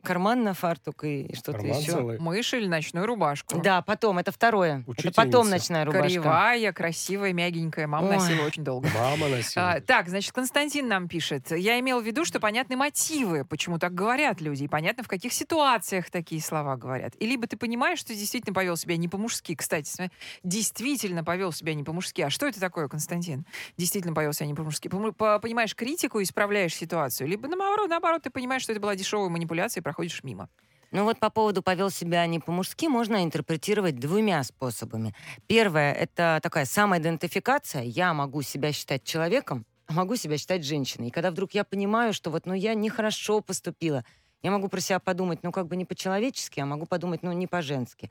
карман 0.02 0.44
на 0.44 0.54
фартук 0.54 1.04
и 1.04 1.32
что-то 1.34 1.58
Карман 1.58 1.78
еще. 1.78 1.92
целый. 1.92 2.18
Мышь 2.18 2.52
или 2.54 2.66
ночную 2.66 3.06
рубашку? 3.06 3.60
Да, 3.60 3.82
потом, 3.82 4.18
это 4.18 4.32
второе. 4.32 4.80
Это 4.80 4.90
Учительница. 4.90 5.22
потом 5.22 5.50
ночная 5.50 5.84
рубашка. 5.84 6.08
Кривая, 6.08 6.72
красивая, 6.72 7.32
мягенькая. 7.32 7.86
Мама 7.86 8.08
Ой. 8.08 8.16
носила 8.16 8.46
очень 8.46 8.64
долго. 8.64 8.88
Мама 8.94 9.28
носила. 9.28 9.72
А, 9.72 9.80
так, 9.80 10.08
значит, 10.08 10.32
Константин 10.32 10.88
нам 10.88 11.08
пишет. 11.08 11.50
Я 11.50 11.78
имел 11.80 12.00
в 12.00 12.04
виду, 12.06 12.24
что 12.24 12.40
понятны 12.40 12.76
мотивы, 12.76 13.44
почему 13.44 13.78
так 13.78 13.94
говорят 13.94 14.40
люди, 14.40 14.64
и 14.64 14.68
понятно, 14.68 15.02
в 15.02 15.08
каких 15.08 15.32
ситуациях 15.32 16.10
такие 16.10 16.40
слова 16.40 16.76
говорят. 16.76 17.14
И 17.18 17.26
либо 17.26 17.46
ты 17.46 17.56
понимаешь, 17.56 17.98
что 17.98 18.14
действительно 18.14 18.54
повел 18.54 18.76
себя 18.76 18.96
не 18.96 19.08
по-мужски. 19.08 19.54
Кстати, 19.54 19.88
смотри, 19.88 20.12
действительно 20.44 21.24
повел 21.24 21.52
себя 21.52 21.74
не 21.74 21.84
по-мужски. 21.84 22.22
А 22.22 22.30
что 22.30 22.46
это 22.46 22.58
такое, 22.60 22.88
Константин? 22.88 23.44
Действительно 23.76 24.14
повел 24.14 24.32
себя 24.32 24.46
не 24.46 24.54
по-мужски. 24.54 24.88
Пому- 24.88 25.12
по- 25.12 25.38
Понимаешь 25.38 25.74
критику 25.74 26.20
и 26.20 26.24
исправляешь 26.24 26.74
ситуацию. 26.74 27.28
Либо 27.28 27.48
наоборот, 27.48 27.88
наоборот, 27.88 28.22
ты 28.22 28.30
понимаешь, 28.30 28.62
что 28.62 28.72
это 28.72 28.80
была 28.80 28.96
дешевая 28.96 29.28
манипуляция 29.28 29.82
проходишь 29.88 30.22
мимо. 30.22 30.48
Ну 30.90 31.04
вот 31.04 31.18
по 31.18 31.30
поводу 31.30 31.62
повел 31.62 31.90
себя 31.90 32.26
не 32.26 32.40
по-мужски 32.40 32.88
можно 32.88 33.24
интерпретировать 33.24 33.98
двумя 33.98 34.42
способами. 34.44 35.14
Первое— 35.46 35.92
это 35.94 36.40
такая 36.42 36.66
самоидентификация. 36.66 37.82
Я 37.82 38.12
могу 38.12 38.42
себя 38.42 38.72
считать 38.72 39.02
человеком, 39.04 39.64
а 39.86 39.94
могу 39.94 40.16
себя 40.16 40.36
считать 40.36 40.64
женщиной. 40.64 41.08
И 41.08 41.10
когда 41.10 41.30
вдруг 41.30 41.52
я 41.52 41.64
понимаю, 41.64 42.12
что 42.12 42.30
вот, 42.30 42.44
ну, 42.46 42.52
я 42.52 42.74
нехорошо 42.74 43.40
поступила, 43.40 44.04
я 44.42 44.50
могу 44.50 44.68
про 44.68 44.80
себя 44.80 44.98
подумать, 44.98 45.42
ну, 45.42 45.52
как 45.52 45.66
бы 45.68 45.76
не 45.76 45.86
по-человечески, 45.86 46.60
а 46.60 46.66
могу 46.66 46.84
подумать, 46.86 47.22
ну, 47.22 47.32
не 47.32 47.46
по-женски. 47.46 48.10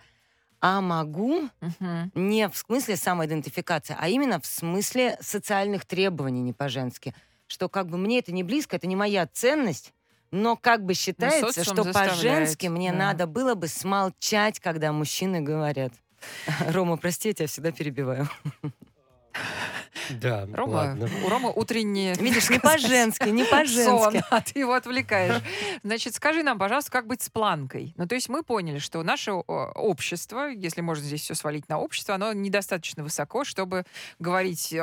А 0.60 0.82
могу 0.82 1.50
Мгм. 1.62 2.12
не 2.16 2.50
в 2.50 2.58
смысле 2.58 2.96
самоидентификации, 2.96 3.96
а 4.00 4.10
именно 4.10 4.40
в 4.40 4.46
смысле 4.48 5.18
социальных 5.22 5.86
требований 5.86 6.42
не 6.42 6.54
по-женски. 6.54 7.14
Что 7.48 7.70
как 7.70 7.88
бы 7.88 7.98
мне 7.98 8.20
это 8.20 8.32
не 8.32 8.44
близко, 8.44 8.76
это 8.76 8.88
не 8.88 8.96
моя 8.96 9.28
ценность, 9.28 9.94
но 10.32 10.56
как 10.56 10.84
бы 10.84 10.94
считается, 10.94 11.64
что 11.64 11.84
по-женски 11.92 12.68
мне 12.68 12.92
да. 12.92 12.98
надо 12.98 13.28
было 13.28 13.56
бы 13.56 13.68
смолчать, 13.68 14.60
когда 14.60 14.92
мужчины 14.92 15.42
говорят. 15.42 15.94
Рома, 16.70 16.98
прости, 16.98 17.30
я 17.30 17.34
тебя 17.34 17.48
всегда 17.48 17.72
перебиваю. 17.72 18.30
Да, 20.10 20.48
Рома, 20.54 20.72
ладно. 20.72 21.10
у 21.26 21.30
Ромы 21.30 21.52
утренние... 21.54 22.14
Видишь, 22.16 22.50
не 22.50 22.60
по-женски, 22.60 23.28
не 23.30 23.44
по-женски. 23.44 24.24
а 24.30 24.42
ты 24.42 24.60
его 24.60 24.74
отвлекаешь. 24.74 25.42
Значит, 25.84 26.16
скажи 26.16 26.44
нам, 26.44 26.58
пожалуйста, 26.58 26.92
как 26.92 27.08
быть 27.08 27.22
с 27.22 27.30
планкой? 27.30 27.94
Ну, 27.98 28.08
то 28.08 28.16
есть 28.16 28.30
мы 28.30 28.44
поняли, 28.44 28.80
что 28.80 29.04
наше 29.04 29.34
общество, 29.34 30.48
если 30.48 30.82
можно 30.82 31.04
здесь 31.04 31.22
все 31.22 31.36
свалить 31.36 31.68
на 31.68 31.80
общество, 31.80 32.16
оно 32.16 32.32
недостаточно 32.34 33.04
высоко, 33.04 33.44
чтобы 33.44 33.84
говорить, 34.20 34.72
э, 34.72 34.82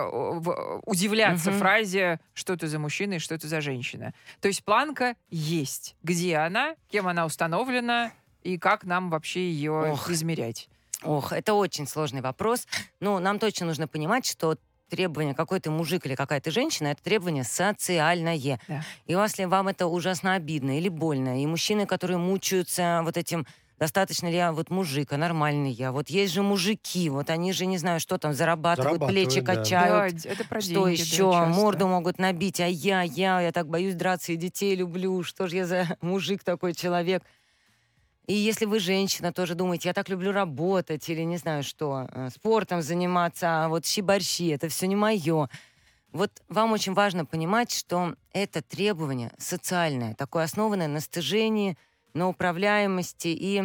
удивляться 0.85 1.51
Мгм. 1.51 1.59
фразе, 1.59 2.21
что 2.35 2.53
это 2.53 2.67
за 2.67 2.79
мужчина 2.79 3.15
и 3.15 3.19
что 3.19 3.35
это 3.35 3.49
за 3.49 3.61
женщина. 3.61 4.13
То 4.41 4.49
есть 4.49 4.65
планка 4.65 5.17
есть. 5.31 5.97
Где 6.03 6.37
она, 6.37 6.75
кем 6.91 7.09
она 7.09 7.25
установлена 7.25 8.13
и 8.43 8.59
как 8.59 8.85
нам 8.85 9.11
вообще 9.11 9.51
ее 9.51 9.93
Ох. 9.93 10.11
измерять? 10.11 10.69
Ох, 11.05 11.33
это 11.33 11.55
очень 11.55 11.87
сложный 11.87 12.21
вопрос. 12.21 12.67
Но 13.01 13.19
нам 13.19 13.39
точно 13.39 13.67
нужно 13.67 13.87
понимать, 13.89 14.27
что 14.27 14.57
требование 14.89 15.35
какой 15.35 15.61
ты 15.61 15.71
мужик 15.71 16.07
или 16.07 16.15
какая 16.15 16.41
ты 16.41 16.51
женщина, 16.51 16.89
это 16.89 17.03
требование 17.03 17.45
социальное. 17.45 18.39
Да. 18.69 18.83
И 19.07 19.13
если 19.13 19.45
вам 19.45 19.69
это 19.69 19.87
ужасно 19.87 20.35
обидно 20.35 20.79
или 20.79 20.89
больно, 20.89 21.43
и 21.43 21.47
мужчины, 21.47 21.87
которые 21.87 22.19
мучаются 22.19 23.01
вот 23.03 23.17
этим 23.17 23.47
достаточно 23.79 24.29
ли 24.29 24.37
я 24.37 24.53
вот 24.53 24.71
мужик, 24.71 25.13
а 25.13 25.17
нормальный 25.17 25.71
я. 25.71 25.93
Вот 25.93 26.09
есть 26.09 26.33
же 26.33 26.43
мужики, 26.43 27.11
вот 27.11 27.29
они 27.29 27.53
же, 27.53 27.67
не 27.67 27.79
знаю, 27.79 28.01
что 28.01 28.19
там, 28.19 28.33
зарабатывают, 28.33 29.01
Зарабатывают, 29.01 29.29
плечи 29.29 29.41
да. 29.41 29.55
качают. 29.55 30.23
Да, 30.23 30.31
это 30.31 30.45
про 30.45 30.61
Что 30.61 30.71
деньги, 30.71 30.85
да, 30.85 30.91
еще? 30.91 31.33
часто. 31.33 31.47
Морду 31.47 31.89
могут 31.89 32.19
набить, 32.19 32.61
а 32.61 32.69
я, 32.69 33.03
я, 33.03 33.41
я 33.41 33.53
так 33.53 33.69
боюсь 33.69 33.95
драться 33.95 34.33
и 34.33 34.37
детей 34.37 34.75
люблю. 34.75 35.23
Что 35.23 35.49
же 35.49 35.57
я 35.57 35.67
за 35.67 35.87
мужик 36.01 36.45
такой 36.45 36.73
человек? 36.73 37.23
И 38.27 38.33
если 38.33 38.65
вы 38.65 38.81
женщина, 38.81 39.33
тоже 39.33 39.55
думаете, 39.55 39.89
я 39.91 39.93
так 39.93 40.09
люблю 40.09 40.33
работать 40.33 41.09
или 41.11 41.21
не 41.23 41.37
знаю 41.37 41.63
что, 41.63 42.09
э, 42.11 42.31
спортом 42.35 42.81
заниматься, 42.81 43.65
а 43.65 43.69
вот 43.69 43.85
щи-борщи, 43.85 44.49
это 44.49 44.69
все 44.69 44.87
не 44.87 44.97
мое. 44.97 45.51
Вот 46.11 46.31
вам 46.49 46.73
очень 46.73 46.95
важно 46.95 47.27
понимать, 47.27 47.71
что 47.71 48.15
это 48.33 48.63
требование 48.63 49.33
социальное, 49.37 50.15
такое 50.15 50.45
основанное 50.45 50.89
на 50.89 51.01
стыжении, 51.01 51.77
на 52.15 52.29
управляемости 52.29 53.29
и, 53.29 53.65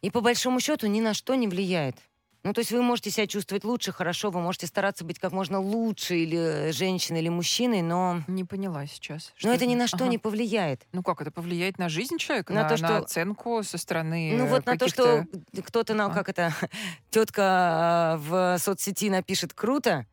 и 0.00 0.10
по 0.10 0.20
большому 0.22 0.60
счету 0.60 0.86
ни 0.86 1.00
на 1.00 1.12
что 1.12 1.34
не 1.34 1.46
влияет. 1.46 1.96
Ну, 2.44 2.52
то 2.52 2.60
есть 2.60 2.70
вы 2.70 2.82
можете 2.82 3.10
себя 3.10 3.26
чувствовать 3.26 3.64
лучше, 3.64 3.90
хорошо, 3.92 4.30
вы 4.30 4.40
можете 4.40 4.68
стараться 4.68 5.04
быть 5.04 5.18
как 5.18 5.32
можно 5.32 5.58
лучше, 5.60 6.16
или 6.16 6.38
э, 6.68 6.72
женщиной, 6.72 7.18
или 7.20 7.28
мужчиной, 7.28 7.82
но, 7.82 8.22
Не 8.28 8.44
поняла 8.44 8.86
сейчас. 8.86 9.32
но 9.42 9.52
это 9.52 9.66
ни 9.66 9.74
на 9.74 9.88
что 9.88 9.96
Ага. 10.04 10.08
не 10.08 10.18
повлияет. 10.18 10.86
Ну 10.92 11.02
как 11.02 11.20
это 11.20 11.32
повлияет 11.32 11.78
на 11.78 11.88
жизнь 11.88 12.16
человека, 12.18 12.52
На 12.52 12.62
на, 12.62 12.68
то, 12.68 12.72
на 12.80 12.88
что- 12.88 12.96
оценку 12.98 13.62
со 13.64 13.76
стороны 13.76 14.34
Ну 14.36 14.44
э, 14.44 14.48
вот 14.48 14.66
на 14.66 14.78
то, 14.78 14.88
что 14.88 15.26
кто-то, 15.64 15.94
на, 15.94 16.06
А. 16.06 16.10
как 16.10 16.28
это, 16.28 16.52
тетка 17.10 18.16
в 18.20 18.56
соцсети 18.58 19.10
напишет 19.10 19.52
круто, 19.52 20.06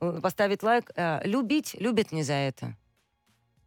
э, 0.00 0.20
поставить 0.22 0.62
лайк. 0.62 0.90
Э, 0.94 1.20
любить, 1.24 1.74
любят 1.78 2.12
не 2.12 2.22
за 2.22 2.34
это. 2.34 2.76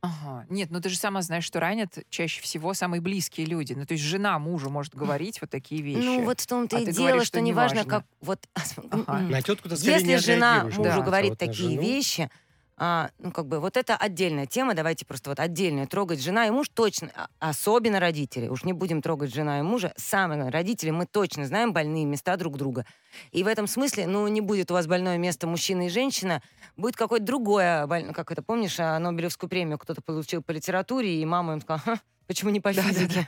Ага. 0.07 0.45
Нет, 0.49 0.71
ну 0.71 0.79
ты 0.79 0.89
же 0.89 0.97
сама 0.97 1.21
знаешь, 1.21 1.43
что 1.43 1.59
ранят 1.59 1.97
чаще 2.09 2.41
всего 2.41 2.73
самые 2.73 3.01
близкие 3.01 3.45
люди. 3.45 3.73
Ну, 3.73 3.85
то 3.85 3.93
есть 3.93 4.03
жена 4.03 4.39
мужу 4.39 4.69
может 4.69 4.95
говорить 4.95 5.41
вот 5.41 5.49
такие 5.49 5.81
вещи. 5.81 6.05
Ну, 6.05 6.23
вот 6.23 6.39
в 6.39 6.47
том-то 6.47 6.77
А 6.77 6.79
и 6.79 6.85
ты 6.85 6.91
дело, 6.93 7.07
говоришь, 7.07 7.27
что 7.27 7.37
что 7.37 7.41
неважно, 7.41 7.83
как... 7.85 8.05
Вот, 8.21 8.47
Ага. 8.91 9.19
На 9.19 9.41
тетку-то 9.41 9.75
Если 9.75 10.15
жена 10.17 10.65
мужу 10.65 10.83
да, 10.83 11.01
говорит 11.01 11.31
вот 11.31 11.39
такие 11.39 11.77
вещи, 11.77 12.29
а, 12.79 13.09
ну, 13.17 13.31
как 13.31 13.47
бы, 13.47 13.59
вот 13.59 13.75
это 13.75 13.95
отдельная 13.95 14.45
тема, 14.45 14.75
давайте 14.75 15.05
просто 15.05 15.31
вот 15.31 15.39
отдельную 15.39 15.87
трогать 15.87 16.21
жена 16.21 16.45
и 16.47 16.51
муж 16.51 16.67
точно, 16.71 17.09
а- 17.15 17.27
особенно 17.39 17.99
родители, 17.99 18.47
уж 18.47 18.63
не 18.63 18.73
будем 18.73 19.01
трогать 19.01 19.33
жена 19.33 19.59
и 19.59 19.61
мужа, 19.63 19.93
самые 19.97 20.49
родители, 20.49 20.91
мы 20.91 21.07
точно 21.07 21.45
знаем 21.47 21.73
больные 21.73 22.05
места 22.05 22.37
друг 22.37 22.57
друга. 22.57 22.85
И 23.31 23.43
в 23.43 23.47
этом 23.47 23.65
смысле, 23.65 24.05
ну, 24.05 24.27
не 24.27 24.41
будет 24.41 24.69
у 24.69 24.75
вас 24.75 24.85
больное 24.85 25.17
место 25.17 25.47
мужчина 25.47 25.87
и 25.87 25.89
женщина, 25.89 26.43
будет 26.75 26.95
какое-то 26.95 27.25
другое, 27.25 27.87
боль- 27.87 28.13
как 28.13 28.31
это, 28.31 28.43
помнишь, 28.43 28.79
а, 28.79 28.99
Нобелевскую 28.99 29.49
премию 29.49 29.79
кто-то 29.79 30.01
получил 30.01 30.43
по 30.43 30.51
литературе, 30.51 31.19
и 31.19 31.25
мама 31.25 31.53
им 31.53 31.61
сказала, 31.61 31.81
«Ха, 31.83 32.01
почему 32.27 32.51
не 32.51 32.59
по 32.61 32.71
физике? 32.73 33.27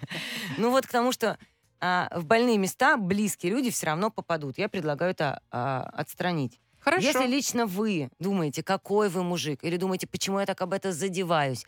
Ну, 0.58 0.70
вот 0.70 0.86
к 0.86 0.92
тому, 0.92 1.12
что 1.12 1.40
а, 1.82 2.10
в 2.16 2.26
больные 2.26 2.58
места 2.58 2.98
близкие 2.98 3.52
люди 3.54 3.72
все 3.72 3.88
равно 3.88 4.12
попадут. 4.12 4.58
Я 4.58 4.68
предлагаю 4.70 5.12
это 5.12 5.42
отстранить. 5.50 6.60
Хорошо. 6.90 7.08
Если 7.08 7.28
лично 7.28 7.66
вы 7.66 8.10
думаете, 8.20 8.64
какой 8.64 9.10
вы 9.10 9.24
мужик, 9.24 9.64
или 9.64 9.78
думаете, 9.78 10.08
почему 10.08 10.40
я 10.40 10.46
так 10.46 10.60
об 10.62 10.74
этом 10.74 10.92
задеваюсь, 10.92 11.66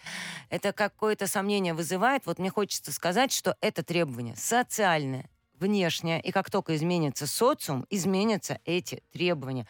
это 0.49 0.73
какое-то 0.73 1.27
сомнение 1.27 1.73
вызывает, 1.73 2.25
вот 2.25 2.39
мне 2.39 2.49
хочется 2.49 2.91
сказать, 2.91 3.31
что 3.31 3.55
это 3.61 3.83
требование 3.83 4.35
социальное, 4.35 5.29
внешнее, 5.59 6.19
и 6.21 6.31
как 6.31 6.49
только 6.49 6.75
изменится 6.75 7.27
социум, 7.27 7.85
изменятся 7.89 8.59
эти 8.65 9.03
требования. 9.13 9.67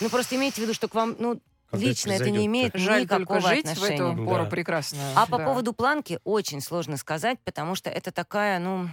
Ну, 0.00 0.08
просто 0.10 0.34
имейте 0.36 0.56
в 0.60 0.64
виду, 0.64 0.74
что 0.74 0.88
к 0.88 0.94
вам, 0.94 1.14
ну, 1.18 1.40
Когда 1.70 1.86
лично 1.86 2.10
это 2.10 2.24
произойдет-то? 2.24 2.40
не 2.40 2.46
имеет 2.46 2.74
Жаль 2.74 3.02
никакого 3.02 3.40
только 3.40 3.54
жить 3.54 3.66
в 3.66 3.70
отношения. 3.72 4.12
эту 4.14 4.24
пору 4.24 4.44
Да. 4.44 4.50
прекрасно. 4.50 4.98
А 5.14 5.26
по 5.26 5.38
да. 5.38 5.44
поводу 5.44 5.72
планки 5.72 6.18
очень 6.24 6.60
сложно 6.60 6.96
сказать, 6.96 7.38
потому 7.44 7.76
что 7.76 7.88
это 7.88 8.10
такая, 8.10 8.58
ну, 8.58 8.88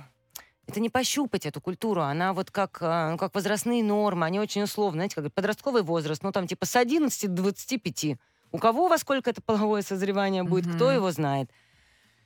это 0.70 0.80
не 0.80 0.90
пощупать 0.90 1.46
эту 1.46 1.60
культуру, 1.62 2.02
она 2.02 2.34
вот 2.34 2.52
как, 2.52 2.80
ну, 2.82 3.18
как 3.18 3.34
возрастные 3.36 3.84
нормы, 3.84 4.26
они 4.26 4.40
очень 4.40 4.64
условны, 4.64 4.98
знаете, 5.00 5.16
как 5.16 5.34
подростковый 5.34 5.82
возраст, 5.84 6.24
ну 6.24 6.32
там 6.32 6.48
типа 6.48 6.66
с 6.66 6.76
11 6.76 7.34
до 7.34 7.42
25. 7.44 8.18
У 8.52 8.58
кого 8.58 8.88
во 8.88 8.98
сколько 8.98 9.30
это 9.30 9.42
половое 9.42 9.82
созревание 9.82 10.44
будет, 10.44 10.66
кто 10.68 10.86
Мгм. 10.86 10.96
его 10.96 11.12
знает. 11.12 11.50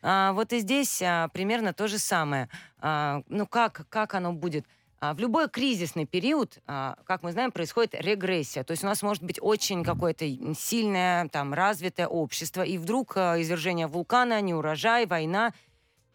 А, 0.01 0.33
вот 0.33 0.53
и 0.53 0.59
здесь 0.59 1.01
а, 1.01 1.29
примерно 1.29 1.73
то 1.73 1.87
же 1.87 1.97
самое. 1.97 2.49
А, 2.79 3.23
ну 3.27 3.47
как, 3.47 3.85
как 3.89 4.13
оно 4.15 4.33
будет? 4.33 4.65
А, 4.99 5.13
в 5.13 5.19
любой 5.19 5.49
кризисный 5.49 6.05
период, 6.05 6.59
а, 6.65 6.95
как 7.05 7.23
мы 7.23 7.31
знаем, 7.33 7.51
происходит 7.51 7.93
регрессия. 7.95 8.63
То 8.63 8.71
есть 8.71 8.83
у 8.83 8.87
нас 8.87 9.01
может 9.01 9.23
быть 9.23 9.37
очень 9.41 9.83
какое-то 9.83 10.25
сильное, 10.57 11.27
там, 11.29 11.53
развитое 11.53 12.07
общество, 12.07 12.61
и 12.61 12.77
вдруг 12.77 13.17
а, 13.17 13.41
извержение 13.41 13.87
вулкана, 13.87 14.39
неурожай, 14.41 15.05
война, 15.05 15.53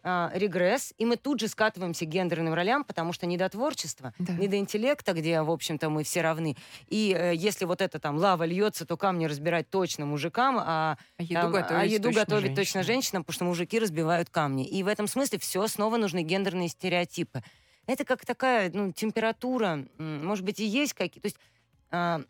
а, 0.01 0.31
регресс, 0.33 0.93
и 0.97 1.05
мы 1.05 1.17
тут 1.17 1.39
же 1.39 1.47
скатываемся 1.47 2.05
к 2.05 2.09
гендерным 2.09 2.53
ролям, 2.53 2.83
потому 2.83 3.11
что 3.11 3.25
не 3.25 3.37
до 3.37 3.49
творчества, 3.49 4.13
Да. 4.19 4.33
не 4.33 4.47
до 4.47 4.57
интеллекта, 4.57 5.13
где, 5.13 5.41
в 5.41 5.51
общем-то, 5.51 5.89
мы 5.89 6.03
все 6.03 6.21
равны. 6.21 6.55
И 6.87 7.13
э, 7.17 7.35
если 7.35 7.65
вот 7.65 7.81
это 7.81 7.99
там 7.99 8.17
лава 8.17 8.43
льется, 8.45 8.85
то 8.85 8.95
камни 8.95 9.25
разбирать 9.25 9.69
точно 9.69 10.05
мужикам, 10.05 10.57
а 10.57 10.97
А 11.17 11.23
еду 11.23 11.33
там, 11.33 11.51
готовить 11.51 11.81
а 11.81 11.85
еду 11.85 12.03
точно 12.09 12.21
готовить 12.21 12.55
точно 12.55 12.83
женщинам. 12.83 13.23
потому 13.23 13.33
что 13.35 13.45
мужики 13.45 13.77
разбивают 13.77 14.29
камни. 14.29 14.65
И 14.65 14.83
в 14.83 14.87
этом 14.87 15.07
смысле 15.07 15.37
все 15.39 15.67
снова 15.67 15.97
нужны 15.97 16.23
гендерные 16.23 16.69
стереотипы. 16.69 17.43
Это 17.85 18.05
как 18.05 18.25
такая 18.25 18.71
ну, 18.71 18.91
температура, 18.93 19.85
может 19.97 20.45
быть, 20.45 20.59
и 20.59 20.65
есть 20.65 20.93
какие-то... 20.93 21.21
То 21.21 21.27
есть, 21.27 21.37
а, 21.91 22.21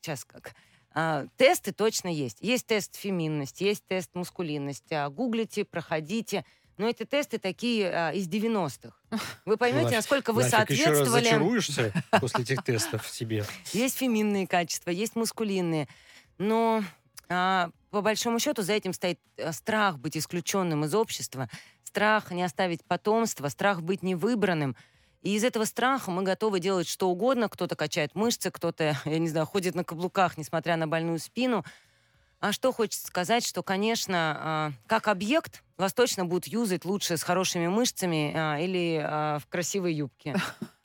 сейчас 0.00 0.24
как... 0.24 0.54
А, 0.92 1.26
тесты 1.36 1.72
точно 1.72 2.08
есть. 2.08 2.38
Есть 2.40 2.66
тест 2.66 2.96
феминность, 2.96 3.60
есть 3.60 3.84
тест 3.86 4.10
мускулинность. 4.14 4.90
А, 4.92 5.08
гуглите, 5.08 5.64
проходите. 5.64 6.44
Но 6.78 6.88
эти 6.88 7.04
тесты 7.04 7.38
такие 7.38 7.90
а, 7.90 8.10
из 8.10 8.28
90-х. 8.28 8.94
Вы 9.44 9.56
поймете, 9.56 9.88
Нафиг- 9.88 9.96
насколько 9.96 10.32
вы 10.32 10.44
Нафиг 10.44 10.70
еще 10.70 10.84
раз 10.86 10.98
соответствовали... 10.98 11.24
зачаруешься 11.24 11.92
после 12.20 12.44
этих 12.44 12.62
тестов 12.62 13.04
в 13.04 13.10
себе. 13.10 13.44
Есть 13.72 13.98
феминные 13.98 14.46
качества, 14.46 14.90
есть 14.90 15.16
мускулинные. 15.16 15.88
Но 16.38 16.82
а, 17.28 17.70
по 17.90 18.02
большому 18.02 18.38
счету 18.38 18.62
за 18.62 18.72
этим 18.72 18.92
стоит 18.92 19.20
э, 19.36 19.52
страх 19.52 19.98
быть 19.98 20.16
исключенным 20.16 20.84
из 20.84 20.94
общества, 20.94 21.48
страх 21.84 22.30
не 22.30 22.42
оставить 22.42 22.84
потомство, 22.84 23.48
страх 23.48 23.82
быть 23.82 24.02
невыбранным. 24.02 24.76
И 25.22 25.34
из 25.34 25.44
этого 25.44 25.64
страха 25.64 26.10
мы 26.10 26.22
готовы 26.22 26.60
делать 26.60 26.88
что 26.88 27.10
угодно. 27.10 27.48
Кто-то 27.48 27.76
качает 27.76 28.14
мышцы, 28.14 28.50
кто-то, 28.50 28.96
я 29.04 29.18
не 29.18 29.28
знаю, 29.28 29.46
ходит 29.46 29.74
на 29.74 29.84
каблуках, 29.84 30.38
несмотря 30.38 30.76
на 30.76 30.86
больную 30.86 31.18
спину. 31.18 31.64
А 32.40 32.52
что 32.52 32.72
хочется 32.72 33.06
сказать, 33.06 33.46
что, 33.46 33.62
конечно, 33.62 34.36
а, 34.40 34.72
как 34.86 35.08
объект 35.08 35.62
вас 35.76 35.92
точно 35.92 36.24
будут 36.24 36.46
юзать 36.46 36.86
лучше 36.86 37.18
с 37.18 37.22
хорошими 37.22 37.66
мышцами 37.66 38.32
а, 38.34 38.58
или 38.58 38.98
а, 39.02 39.38
в 39.38 39.46
красивой 39.46 39.92
юбке. 39.94 40.34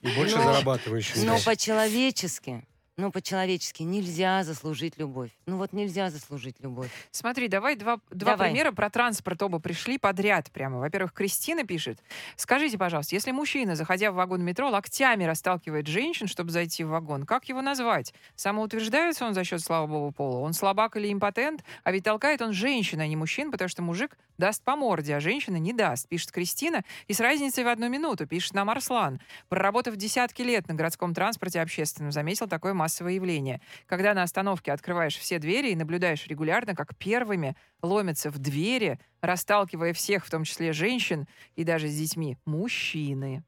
И 0.01 0.07
больше 0.15 0.35
Но- 0.35 0.43
зарабатывающий. 0.43 1.23
Но 1.23 1.39
по-человечески, 1.39 2.67
но 2.97 3.11
по-человечески 3.11 3.83
нельзя 3.83 4.43
заслужить 4.43 4.97
любовь. 4.97 5.31
Ну 5.45 5.57
вот 5.57 5.73
нельзя 5.73 6.09
заслужить 6.09 6.55
любовь. 6.61 6.89
Смотри, 7.11 7.47
давай 7.47 7.75
два, 7.75 7.99
два 8.09 8.31
Давай. 8.31 8.49
примера 8.49 8.71
про 8.71 8.89
транспорт 8.89 9.41
оба 9.43 9.59
пришли 9.59 9.97
подряд 9.97 10.49
прямо. 10.51 10.79
Во-первых, 10.79 11.13
Кристина 11.13 11.65
пишет. 11.65 11.99
Скажите, 12.37 12.77
пожалуйста, 12.77 13.15
если 13.15 13.31
мужчина, 13.31 13.75
заходя 13.75 14.11
в 14.11 14.15
вагон 14.15 14.43
метро, 14.43 14.69
локтями 14.69 15.25
расталкивает 15.25 15.87
женщин, 15.87 16.27
чтобы 16.27 16.51
зайти 16.51 16.83
в 16.83 16.89
вагон, 16.89 17.25
как 17.25 17.45
его 17.49 17.61
назвать? 17.61 18.13
Самоутверждается 18.35 19.25
он 19.25 19.33
за 19.33 19.43
счет 19.43 19.61
слабого 19.61 20.11
пола? 20.11 20.39
Он 20.39 20.53
слабак 20.53 20.95
или 20.95 21.11
импотент? 21.11 21.63
А 21.83 21.91
ведь 21.91 22.05
толкает 22.05 22.41
он 22.41 22.53
женщин, 22.53 23.01
а 23.01 23.07
не 23.07 23.15
мужчин, 23.15 23.51
потому 23.51 23.67
что 23.67 23.81
мужик 23.81 24.17
даст 24.37 24.63
по 24.63 24.75
морде, 24.75 25.15
а 25.15 25.19
женщина 25.19 25.57
не 25.57 25.73
даст, 25.73 26.07
пишет 26.07 26.31
Кристина. 26.31 26.83
И 27.07 27.13
с 27.13 27.19
разницей 27.19 27.63
в 27.63 27.67
одну 27.67 27.89
минуту, 27.89 28.27
пишет 28.27 28.53
нам 28.53 28.69
Арслан. 28.69 29.19
Проработав 29.49 29.95
десятки 29.95 30.41
лет 30.41 30.67
на 30.67 30.75
городском 30.75 31.13
транспорте 31.13 31.61
общественном, 31.61 32.11
заметил 32.11 32.47
такое 32.47 32.73
массовое 32.85 33.13
явление. 33.13 33.61
Когда 33.87 34.13
на 34.13 34.21
остановке 34.21 34.71
открываешь 34.71 35.17
все 35.17 35.39
двери 35.39 35.71
и 35.71 35.75
наблюдаешь 35.75 36.27
регулярно, 36.27 36.75
как 36.75 36.95
первыми 36.95 37.55
ломятся 37.81 38.29
в 38.29 38.37
двери, 38.37 38.99
расталкивая 39.21 39.93
всех, 39.93 40.23
в 40.23 40.29
том 40.29 40.43
числе 40.43 40.71
женщин 40.71 41.25
и 41.55 41.63
даже 41.63 41.87
с 41.87 41.97
детьми, 41.97 42.37
мужчины. 42.45 43.43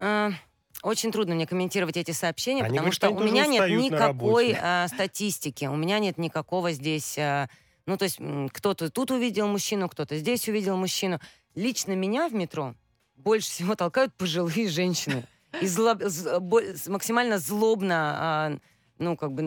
А, 0.00 0.30
Очень 0.82 1.12
трудно 1.12 1.34
мне 1.34 1.46
комментировать 1.46 1.98
эти 1.98 2.12
сообщения, 2.12 2.62
Они 2.62 2.78
потому 2.78 2.90
говорят, 2.90 2.94
что 2.94 3.10
у 3.10 3.22
меня 3.22 3.46
нет 3.46 3.68
никакой 3.68 4.56
а, 4.58 4.88
статистики, 4.88 5.66
у 5.66 5.76
меня 5.76 5.98
нет 5.98 6.16
никакого 6.16 6.72
здесь... 6.72 7.18
а, 7.18 7.48
ну, 7.84 7.98
то 7.98 8.04
есть 8.04 8.18
кто-то 8.52 8.90
тут 8.90 9.10
увидел 9.10 9.48
мужчину, 9.48 9.90
кто-то 9.90 10.16
здесь 10.16 10.48
увидел 10.48 10.78
мужчину. 10.78 11.20
Лично 11.54 11.92
меня 11.92 12.28
в 12.28 12.34
метро 12.34 12.74
больше 13.16 13.50
всего 13.50 13.74
толкают 13.82 14.14
пожилые 14.14 14.68
женщины. 14.68 15.24
И 15.60 15.66
зло- 15.66 16.90
максимально 16.90 17.38
злобно, 17.38 18.16
а, 18.18 18.58
ну, 18.98 19.14
как 19.16 19.32
бы, 19.32 19.42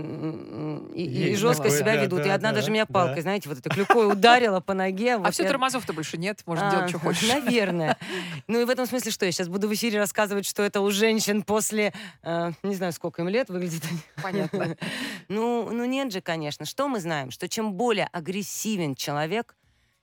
и, 0.94 1.32
и 1.32 1.36
жестко 1.36 1.64
такое, 1.64 1.80
себя 1.80 1.96
да, 1.96 2.04
ведут. 2.04 2.20
и 2.20 2.24
да, 2.26 2.36
одна 2.36 2.50
да, 2.50 2.58
даже 2.58 2.70
меня 2.70 2.86
да. 2.86 2.94
палкой, 2.94 3.22
знаете, 3.24 3.50
вот 3.50 3.58
этой 3.58 3.70
клюкой 3.70 4.12
ударила 4.12 4.60
по 4.60 4.76
ноге. 4.76 5.16
а 5.16 5.18
вот 5.18 5.34
все, 5.34 5.44
я- 5.44 5.50
тормозов-то 5.50 5.92
больше 5.94 6.18
нет, 6.18 6.42
можно 6.46 6.68
а, 6.68 6.72
делать, 6.72 6.90
что 6.90 7.00
хочешь. 7.00 7.28
Наверное. 7.34 7.98
Ну 8.48 8.62
и 8.62 8.66
в 8.66 8.70
этом 8.70 8.86
смысле, 8.86 9.12
что 9.12 9.26
я 9.26 9.32
сейчас 9.32 9.48
буду 9.48 9.68
в 9.68 9.74
эфире 9.74 9.98
рассказывать, 9.98 10.46
что 10.46 10.62
это 10.62 10.82
у 10.82 10.92
женщин 10.92 11.42
после, 11.42 11.94
э, 12.22 12.52
не 12.62 12.76
знаю, 12.76 12.94
сколько 12.94 13.24
им 13.24 13.28
лет 13.28 13.50
выглядит. 13.50 13.84
Понятно. 14.22 14.76
Ну, 15.30 15.70
ну 15.72 15.86
нет 15.86 16.12
же, 16.12 16.22
конечно. 16.22 16.66
Что 16.66 16.88
мы 16.88 17.00
знаем? 17.00 17.30
Что 17.32 17.48
чем 17.48 17.74
более 17.74 18.08
агрессивен 18.12 18.96
человек, 18.96 19.56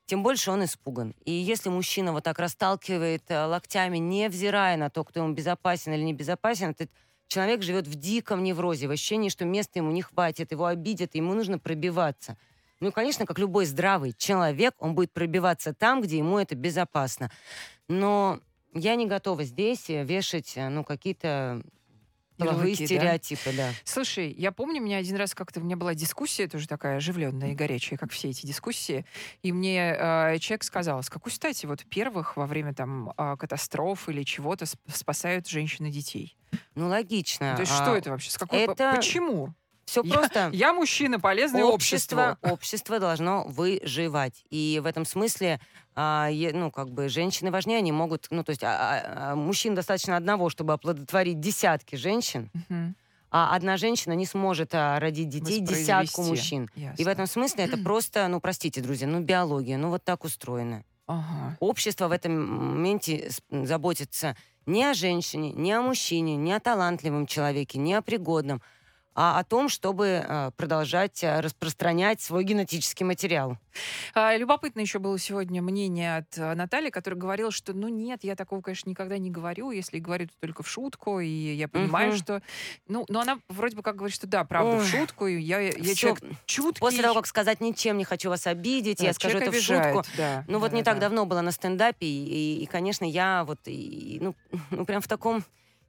тем 0.07 0.23
больше 0.23 0.51
он 0.51 0.65
испуган. 0.65 1.15
И 1.25 1.33
если 1.33 1.69
мужчина 1.69 2.13
вот 2.13 2.25
так 2.25 2.39
расталкивает 2.39 3.25
э, 3.29 3.45
локтями, 3.45 3.99
невзирая 3.99 4.77
на 4.77 4.89
то, 4.89 5.05
кто 5.05 5.21
ему 5.21 5.35
безопасен 5.35 5.93
или 5.93 6.03
небезопасен, 6.03 6.71
этот 6.71 6.91
человек 7.29 7.63
живет 7.63 7.87
в 7.87 7.95
диком 7.97 8.43
неврозе, 8.43 8.87
в 8.87 8.93
ощущении, 8.93 9.29
что 9.29 9.45
места 9.45 9.81
ему 9.81 9.91
не 9.91 10.03
хватит, 10.03 10.53
его 10.53 10.67
обидят, 10.67 11.15
ему 11.15 11.35
нужно 11.35 11.59
пробиваться. 11.59 12.37
Ну 12.81 12.93
конечно, 12.93 13.27
как 13.27 13.39
любой 13.39 13.67
здравый 13.67 14.13
человек, 14.17 14.75
он 14.79 14.95
будет 14.95 15.13
пробиваться 15.13 15.75
там, 15.75 16.03
где 16.03 16.19
ему 16.19 16.39
это 16.39 16.55
безопасно. 16.55 17.31
Но 17.89 18.41
я 18.75 18.95
не 18.95 19.07
готова 19.07 19.45
здесь 19.45 19.91
э, 19.91 20.05
вешать, 20.05 20.53
э, 20.57 20.69
ну, 20.69 20.85
какие-то 20.85 21.63
половые 22.37 22.73
Ярлыки, 22.73 22.83
да? 22.83 22.87
стереотипы, 23.01 23.53
да. 23.57 23.71
Слушай, 23.85 24.33
я 24.33 24.53
помню, 24.53 24.81
у 24.81 24.85
меня 24.85 24.99
один 24.99 25.17
раз 25.17 25.35
как-то 25.35 25.61
у 25.61 25.63
меня 25.63 25.77
была 25.77 25.95
дискуссия, 25.95 26.49
тоже 26.49 26.67
такая 26.69 26.97
оживленная 26.99 27.53
и 27.53 27.55
горячая, 27.55 27.99
как 27.99 28.11
все 28.13 28.31
эти 28.31 28.47
дискуссии, 28.47 29.05
и 29.43 29.53
мне 29.53 29.95
э, 29.99 30.39
человек 30.39 30.65
сказал, 30.65 31.03
с 31.03 31.11
какой 31.11 31.33
стати 31.33 31.67
вот 31.67 31.85
первых 31.87 32.37
во 32.37 32.47
время 32.47 32.75
там 32.75 33.13
э, 33.17 33.37
катастроф 33.39 34.09
или 34.09 34.23
чего-то 34.23 34.65
сп- 34.65 34.79
спасают 34.93 35.49
женщин 35.49 35.87
и 35.87 35.91
детей? 35.91 36.37
Ну, 36.75 36.89
логично. 36.89 37.55
То 37.57 37.61
есть 37.63 37.73
А, 37.73 37.83
что 37.85 37.97
это 37.97 38.11
вообще? 38.11 38.31
С 38.31 38.39
какой, 38.39 38.61
это- 38.61 38.93
Почему? 38.97 39.55
Все 39.87 40.03
Я- 40.05 40.13
просто. 40.15 40.51
Я 40.53 40.73
мужчина, 40.73 41.19
полезный 41.21 41.63
обществу. 41.63 42.19
общество, 42.19 42.39
общество 42.53 42.99
должно 42.99 43.45
выживать. 43.47 44.45
И 44.51 44.81
в 44.83 44.87
этом 44.87 45.05
смысле, 45.05 45.61
а, 45.95 46.29
ну, 46.31 46.71
как 46.71 46.91
бы, 46.91 47.09
женщины 47.09 47.51
важнее, 47.51 47.79
они 47.79 47.93
могут, 47.93 48.27
ну, 48.31 48.43
то 48.45 48.51
есть, 48.51 48.63
а- 48.65 48.69
а- 48.69 49.33
а 49.33 49.35
мужчин 49.37 49.75
достаточно 49.75 50.17
одного, 50.17 50.51
чтобы 50.51 50.73
оплодотворить 50.73 51.41
десятки 51.41 51.95
женщин, 51.97 52.51
Мгм. 52.69 52.97
а 53.31 53.55
одна 53.55 53.77
женщина 53.77 54.13
не 54.13 54.27
сможет 54.27 54.75
а, 54.75 54.99
родить 54.99 55.29
детей 55.29 55.61
десятку 55.61 56.23
мужчин. 56.23 56.69
И 56.75 56.81
в 56.81 56.99
Ясно. 56.99 57.11
этом 57.11 57.27
смысле 57.27 57.65
это 57.65 57.77
просто, 57.85 58.27
ну, 58.29 58.41
простите, 58.41 58.81
друзья, 58.81 59.07
ну, 59.07 59.21
биология, 59.21 59.79
ну, 59.79 59.91
вот 59.91 60.03
так 60.05 60.25
устроено. 60.25 60.83
Ага. 61.07 61.57
Общество 61.61 62.09
в 62.09 62.13
этом 62.13 62.45
моменте 62.73 63.31
заботится 63.51 64.37
не 64.67 64.85
о 64.85 64.93
женщине, 64.95 65.53
не 65.53 65.73
о 65.73 65.81
мужчине, 65.81 66.35
не 66.37 66.53
о 66.53 66.59
талантливом 66.59 67.29
человеке, 67.29 67.79
не 67.79 67.95
о 67.95 68.03
пригодном, 68.03 68.61
а 69.19 69.39
о 69.39 69.45
том, 69.45 69.71
чтобы 69.71 70.23
а, 70.29 70.51
продолжать 70.53 71.25
а, 71.25 71.41
распространять 71.41 72.21
свой 72.21 72.45
генетический 72.45 73.05
материал. 73.07 73.57
А, 74.15 74.37
Любопытно 74.37 74.81
еще 74.81 74.99
было 74.99 75.19
сегодня 75.19 75.63
мнение 75.63 76.19
от 76.19 76.39
а, 76.39 76.55
Натальи, 76.55 76.91
которая 76.91 77.19
говорила, 77.19 77.51
что 77.51 77.73
ну 77.73 77.89
нет, 77.89 78.21
я 78.25 78.37
такого, 78.37 78.61
конечно, 78.61 78.91
никогда 78.91 79.17
не 79.17 79.31
говорю, 79.31 79.71
если 79.71 79.99
говорю, 79.99 80.27
то 80.29 80.35
только 80.41 80.63
в 80.63 80.69
шутку, 80.69 81.19
и 81.21 81.27
я 81.55 81.67
понимаю, 81.67 82.11
Мгм. 82.11 82.19
что... 82.19 82.43
Ну, 82.89 83.07
но 83.09 83.21
она 83.21 83.39
вроде 83.49 83.75
бы 83.75 83.83
как 83.83 83.97
говорит, 83.97 84.15
что 84.15 84.27
да, 84.27 84.45
правда, 84.45 84.77
в 84.77 84.81
Ой, 84.81 84.87
шутку, 84.87 85.27
и 85.27 85.41
я, 85.41 85.61
я 85.61 85.73
всё. 85.73 85.95
человек 85.95 86.23
чуткий. 86.45 86.81
После 86.81 87.03
того, 87.03 87.15
как 87.15 87.27
сказать 87.27 87.61
ничем 87.63 87.97
не 87.97 88.05
хочу 88.05 88.29
вас 88.29 88.47
обидеть, 88.47 88.99
Да, 88.99 89.05
я 89.07 89.13
скажу 89.15 89.39
это 89.39 89.47
в 89.47 89.55
обижает, 89.55 89.95
шутку. 89.97 90.11
да, 90.19 90.45
Ну 90.47 90.59
вот 90.59 90.73
не 90.73 90.83
да-да-да. 90.83 90.91
так 90.93 91.01
давно 91.01 91.25
была 91.25 91.41
на 91.41 91.53
стендапе, 91.53 92.07
и, 92.07 92.59
и, 92.59 92.63
и, 92.65 92.67
конечно, 92.67 93.07
я 93.07 93.45
вот, 93.45 93.61
и, 93.65 94.19
ну, 94.21 94.35
ну 94.71 94.85
прям 94.85 95.01
в 95.01 95.09
таком 95.09 95.43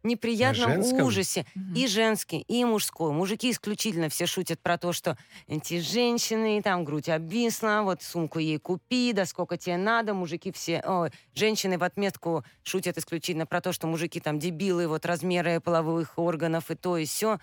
неприятном 0.03 0.73
женском? 0.73 1.05
ужасе. 1.05 1.45
Мгм. 1.55 1.73
И 1.75 1.87
женский, 1.87 2.39
и 2.47 2.65
мужской. 2.65 3.11
Мужики 3.11 3.51
исключительно 3.51 4.09
все 4.09 4.25
шутят 4.25 4.59
про 4.59 4.77
то, 4.77 4.93
что 4.93 5.17
эти 5.47 5.79
женщины, 5.79 6.61
там 6.61 6.85
грудь 6.85 7.09
обвисла, 7.09 7.81
вот 7.83 8.01
сумку 8.01 8.39
ей 8.39 8.59
купи, 8.59 9.13
да 9.13 9.25
сколько 9.25 9.57
тебе 9.57 9.77
надо. 9.77 10.13
Мужики 10.13 10.51
все... 10.51 10.81
Ой, 10.85 11.11
женщины 11.33 11.77
в 11.77 11.83
отметку 11.83 12.43
шутят 12.63 12.97
исключительно 12.97 13.45
про 13.45 13.61
то, 13.61 13.71
что 13.71 13.87
мужики 13.87 14.19
там 14.19 14.39
дебилы, 14.39 14.87
вот 14.87 15.05
размеры 15.05 15.59
половых 15.59 16.17
органов 16.17 16.71
и 16.71 16.75
то, 16.75 16.97
и 16.97 17.05
все. 17.05 17.39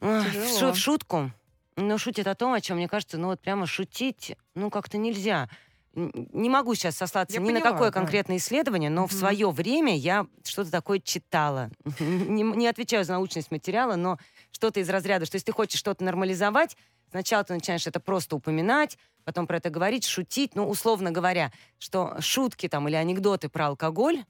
В 0.00 0.74
шутку. 0.74 1.30
Но 1.76 1.96
шутят 1.96 2.26
о 2.26 2.34
том, 2.34 2.52
о 2.52 2.60
чем, 2.60 2.76
мне 2.76 2.88
кажется, 2.88 3.16
ну 3.16 3.28
вот 3.28 3.40
прямо 3.40 3.66
шутить, 3.66 4.36
ну 4.54 4.68
как-то 4.68 4.98
нельзя. 4.98 5.48
Не 5.94 6.48
могу 6.48 6.74
сейчас 6.74 6.96
сослаться 6.96 7.34
Я 7.36 7.40
ни 7.42 7.50
на 7.50 7.60
поняла, 7.60 7.72
какое 7.72 7.90
да. 7.90 7.98
конкретное 8.00 8.38
исследование, 8.38 8.88
но 8.90 9.06
в 9.06 9.10
Мгм. 9.12 9.18
свое 9.18 9.50
время 9.50 9.96
я 9.96 10.26
что-то 10.44 10.70
такое 10.70 11.00
читала. 11.00 11.70
Не, 12.00 12.42
не 12.42 12.66
отвечаю 12.66 13.04
за 13.04 13.12
научность 13.12 13.50
материала, 13.50 13.96
но 13.96 14.18
что-то 14.50 14.80
из 14.80 14.88
разряда, 14.88 15.26
что 15.26 15.36
если 15.36 15.46
ты 15.46 15.52
хочешь 15.52 15.78
что-то 15.78 16.02
нормализовать, 16.04 16.76
сначала 17.10 17.44
ты 17.44 17.52
начинаешь 17.54 17.86
это 17.86 18.00
просто 18.00 18.36
упоминать, 18.36 18.96
потом 19.24 19.46
про 19.46 19.58
это 19.58 19.68
говорить, 19.70 20.04
шутить, 20.06 20.54
ну, 20.54 20.66
условно 20.68 21.10
говоря, 21.10 21.52
что 21.78 22.16
шутки 22.20 22.68
там 22.68 22.88
или 22.88 22.94
анекдоты 22.96 23.48
про 23.50 23.66
алкоголь, 23.66 24.24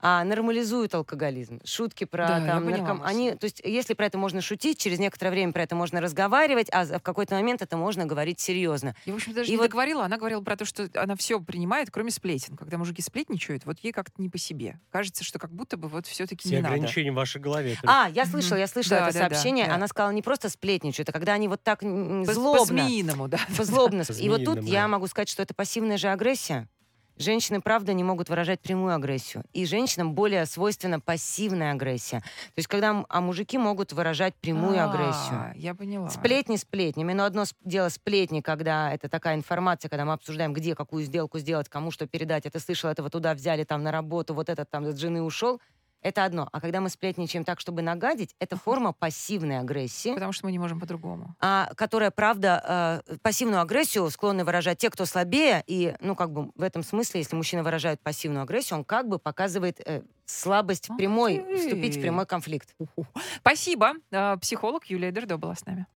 а 0.00 0.22
нормализуют 0.24 0.94
алкоголизм. 0.94 1.60
Шутки 1.64 2.04
про 2.04 2.26
Да, 2.28 2.46
там 2.46 2.68
нарком... 2.70 3.02
Они, 3.04 3.32
то 3.32 3.44
есть, 3.44 3.60
если 3.64 3.94
про 3.94 4.06
это 4.06 4.18
можно 4.18 4.40
шутить, 4.40 4.78
через 4.78 4.98
некоторое 4.98 5.30
время 5.30 5.52
про 5.52 5.62
это 5.62 5.74
можно 5.74 6.00
разговаривать, 6.00 6.68
а 6.72 6.84
в 6.84 7.00
какой-то 7.02 7.34
момент 7.34 7.62
это 7.62 7.76
можно 7.76 8.04
говорить 8.04 8.38
серьезно. 8.40 8.94
Я, 9.06 9.12
в 9.12 9.16
общем, 9.16 9.32
даже 9.32 9.48
И 9.48 9.52
не 9.52 9.56
вот- 9.56 9.64
договорила. 9.64 10.04
Она 10.04 10.18
говорила 10.18 10.40
про 10.42 10.56
то, 10.56 10.64
что 10.64 10.88
она 10.94 11.16
все 11.16 11.40
принимает, 11.40 11.90
кроме 11.90 12.10
сплетен. 12.10 12.56
Когда 12.56 12.76
мужики 12.78 13.00
сплетничают, 13.02 13.64
вот 13.66 13.78
ей 13.80 13.92
как-то 13.92 14.20
не 14.20 14.28
по 14.28 14.38
себе. 14.38 14.78
Кажется, 14.90 15.24
что 15.24 15.38
как 15.38 15.50
будто 15.52 15.76
бы 15.76 15.88
вот 15.88 16.06
все-таки 16.06 16.46
Все 16.48 16.56
не 16.56 16.62
надо. 16.62 16.74
ограничения 16.74 17.12
в 17.12 17.14
вашей 17.14 17.40
голове. 17.40 17.74
только. 17.74 17.88
А, 17.88 18.08
я 18.10 18.26
слышала, 18.26 18.58
я 18.58 18.66
слышала 18.66 19.00
Да, 19.00 19.08
это 19.08 19.18
да, 19.18 19.28
сообщение. 19.30 19.66
да. 19.66 19.74
Она 19.76 19.88
сказала 19.88 20.10
не 20.12 20.22
просто 20.22 20.48
сплетничают, 20.50 21.08
а 21.08 21.12
когда 21.12 21.32
они 21.32 21.48
вот 21.48 21.62
так 21.62 21.80
По- 21.80 21.86
злобно, 22.34 22.58
По-змеиному, 22.58 23.28
да. 23.28 23.38
по-злобно. 23.56 24.02
И 24.20 24.28
вот 24.28 24.44
тут 24.44 24.62
я 24.64 24.86
могу 24.88 25.06
сказать, 25.06 25.28
что 25.28 25.42
это 25.42 25.54
пассивная 25.54 25.96
же 25.98 26.08
агрессия. 26.08 26.68
Женщины, 27.16 27.60
правда, 27.60 27.92
не 27.92 28.02
могут 28.02 28.28
выражать 28.28 28.60
прямую 28.60 28.94
агрессию. 28.94 29.44
И 29.52 29.66
женщинам 29.66 30.14
более 30.14 30.46
свойственна 30.46 30.98
пассивная 31.00 31.72
агрессия. 31.72 32.20
То 32.20 32.58
есть, 32.58 32.68
когда 32.68 33.04
а 33.08 33.20
мужики 33.20 33.56
могут 33.56 33.92
выражать 33.92 34.34
прямую 34.34 34.78
А, 34.80 34.90
агрессию. 34.90 35.52
Я 35.54 35.74
поняла. 35.74 36.10
Сплетни 36.10 36.56
сплетнями, 36.56 37.12
но 37.12 37.24
одно 37.24 37.44
с- 37.44 37.54
дело 37.64 37.88
сплетни, 37.88 38.40
когда 38.40 38.92
это 38.92 39.08
такая 39.08 39.36
информация, 39.36 39.88
когда 39.88 40.04
мы 40.04 40.12
обсуждаем, 40.12 40.52
где 40.52 40.74
какую 40.74 41.04
сделку 41.04 41.38
сделать, 41.38 41.68
кому 41.68 41.90
что 41.90 42.06
передать. 42.06 42.46
Это 42.46 42.58
слышал, 42.58 42.90
этого 42.90 43.10
туда 43.10 43.34
взяли, 43.34 43.64
там 43.64 43.82
на 43.82 43.92
работу, 43.92 44.34
вот 44.34 44.48
этот 44.48 44.68
там 44.70 44.84
от 44.86 44.98
жены 44.98 45.22
ушел. 45.22 45.60
Это 46.04 46.24
одно. 46.24 46.48
А 46.52 46.60
когда 46.60 46.80
мы 46.82 46.90
сплетничаем 46.90 47.44
так, 47.44 47.58
чтобы 47.60 47.80
нагадить, 47.80 48.34
это 48.38 48.56
форма 48.56 48.92
пассивной 48.92 49.58
агрессии, 49.58 50.12
Потому 50.12 50.32
что 50.32 50.44
мы 50.44 50.52
не 50.52 50.58
можем 50.58 50.78
по-другому. 50.78 51.34
а, 51.40 51.70
которая, 51.76 52.10
правда, 52.10 53.02
э, 53.08 53.16
пассивную 53.22 53.62
агрессию 53.62 54.08
склонны 54.10 54.44
выражать 54.44 54.76
те, 54.78 54.90
кто 54.90 55.06
слабее. 55.06 55.64
И, 55.66 55.96
ну, 56.00 56.14
как 56.14 56.30
бы 56.30 56.52
в 56.54 56.62
этом 56.62 56.82
смысле, 56.82 57.20
если 57.20 57.34
мужчина 57.34 57.62
выражает 57.62 58.00
пассивную 58.02 58.42
агрессию, 58.42 58.78
он 58.78 58.84
как 58.84 59.08
бы 59.08 59.18
показывает 59.18 59.80
э, 59.80 60.02
слабость 60.26 60.90
в 60.90 60.96
прямой, 60.96 61.42
вступить 61.56 61.96
в 61.96 62.00
прямой 62.02 62.26
конфликт. 62.26 62.74
Спасибо. 63.38 63.94
А, 64.12 64.36
Психолог 64.36 64.84
Юлия 64.86 65.10
Дердо 65.10 65.38
была 65.38 65.54
с 65.54 65.64
нами. 65.64 65.86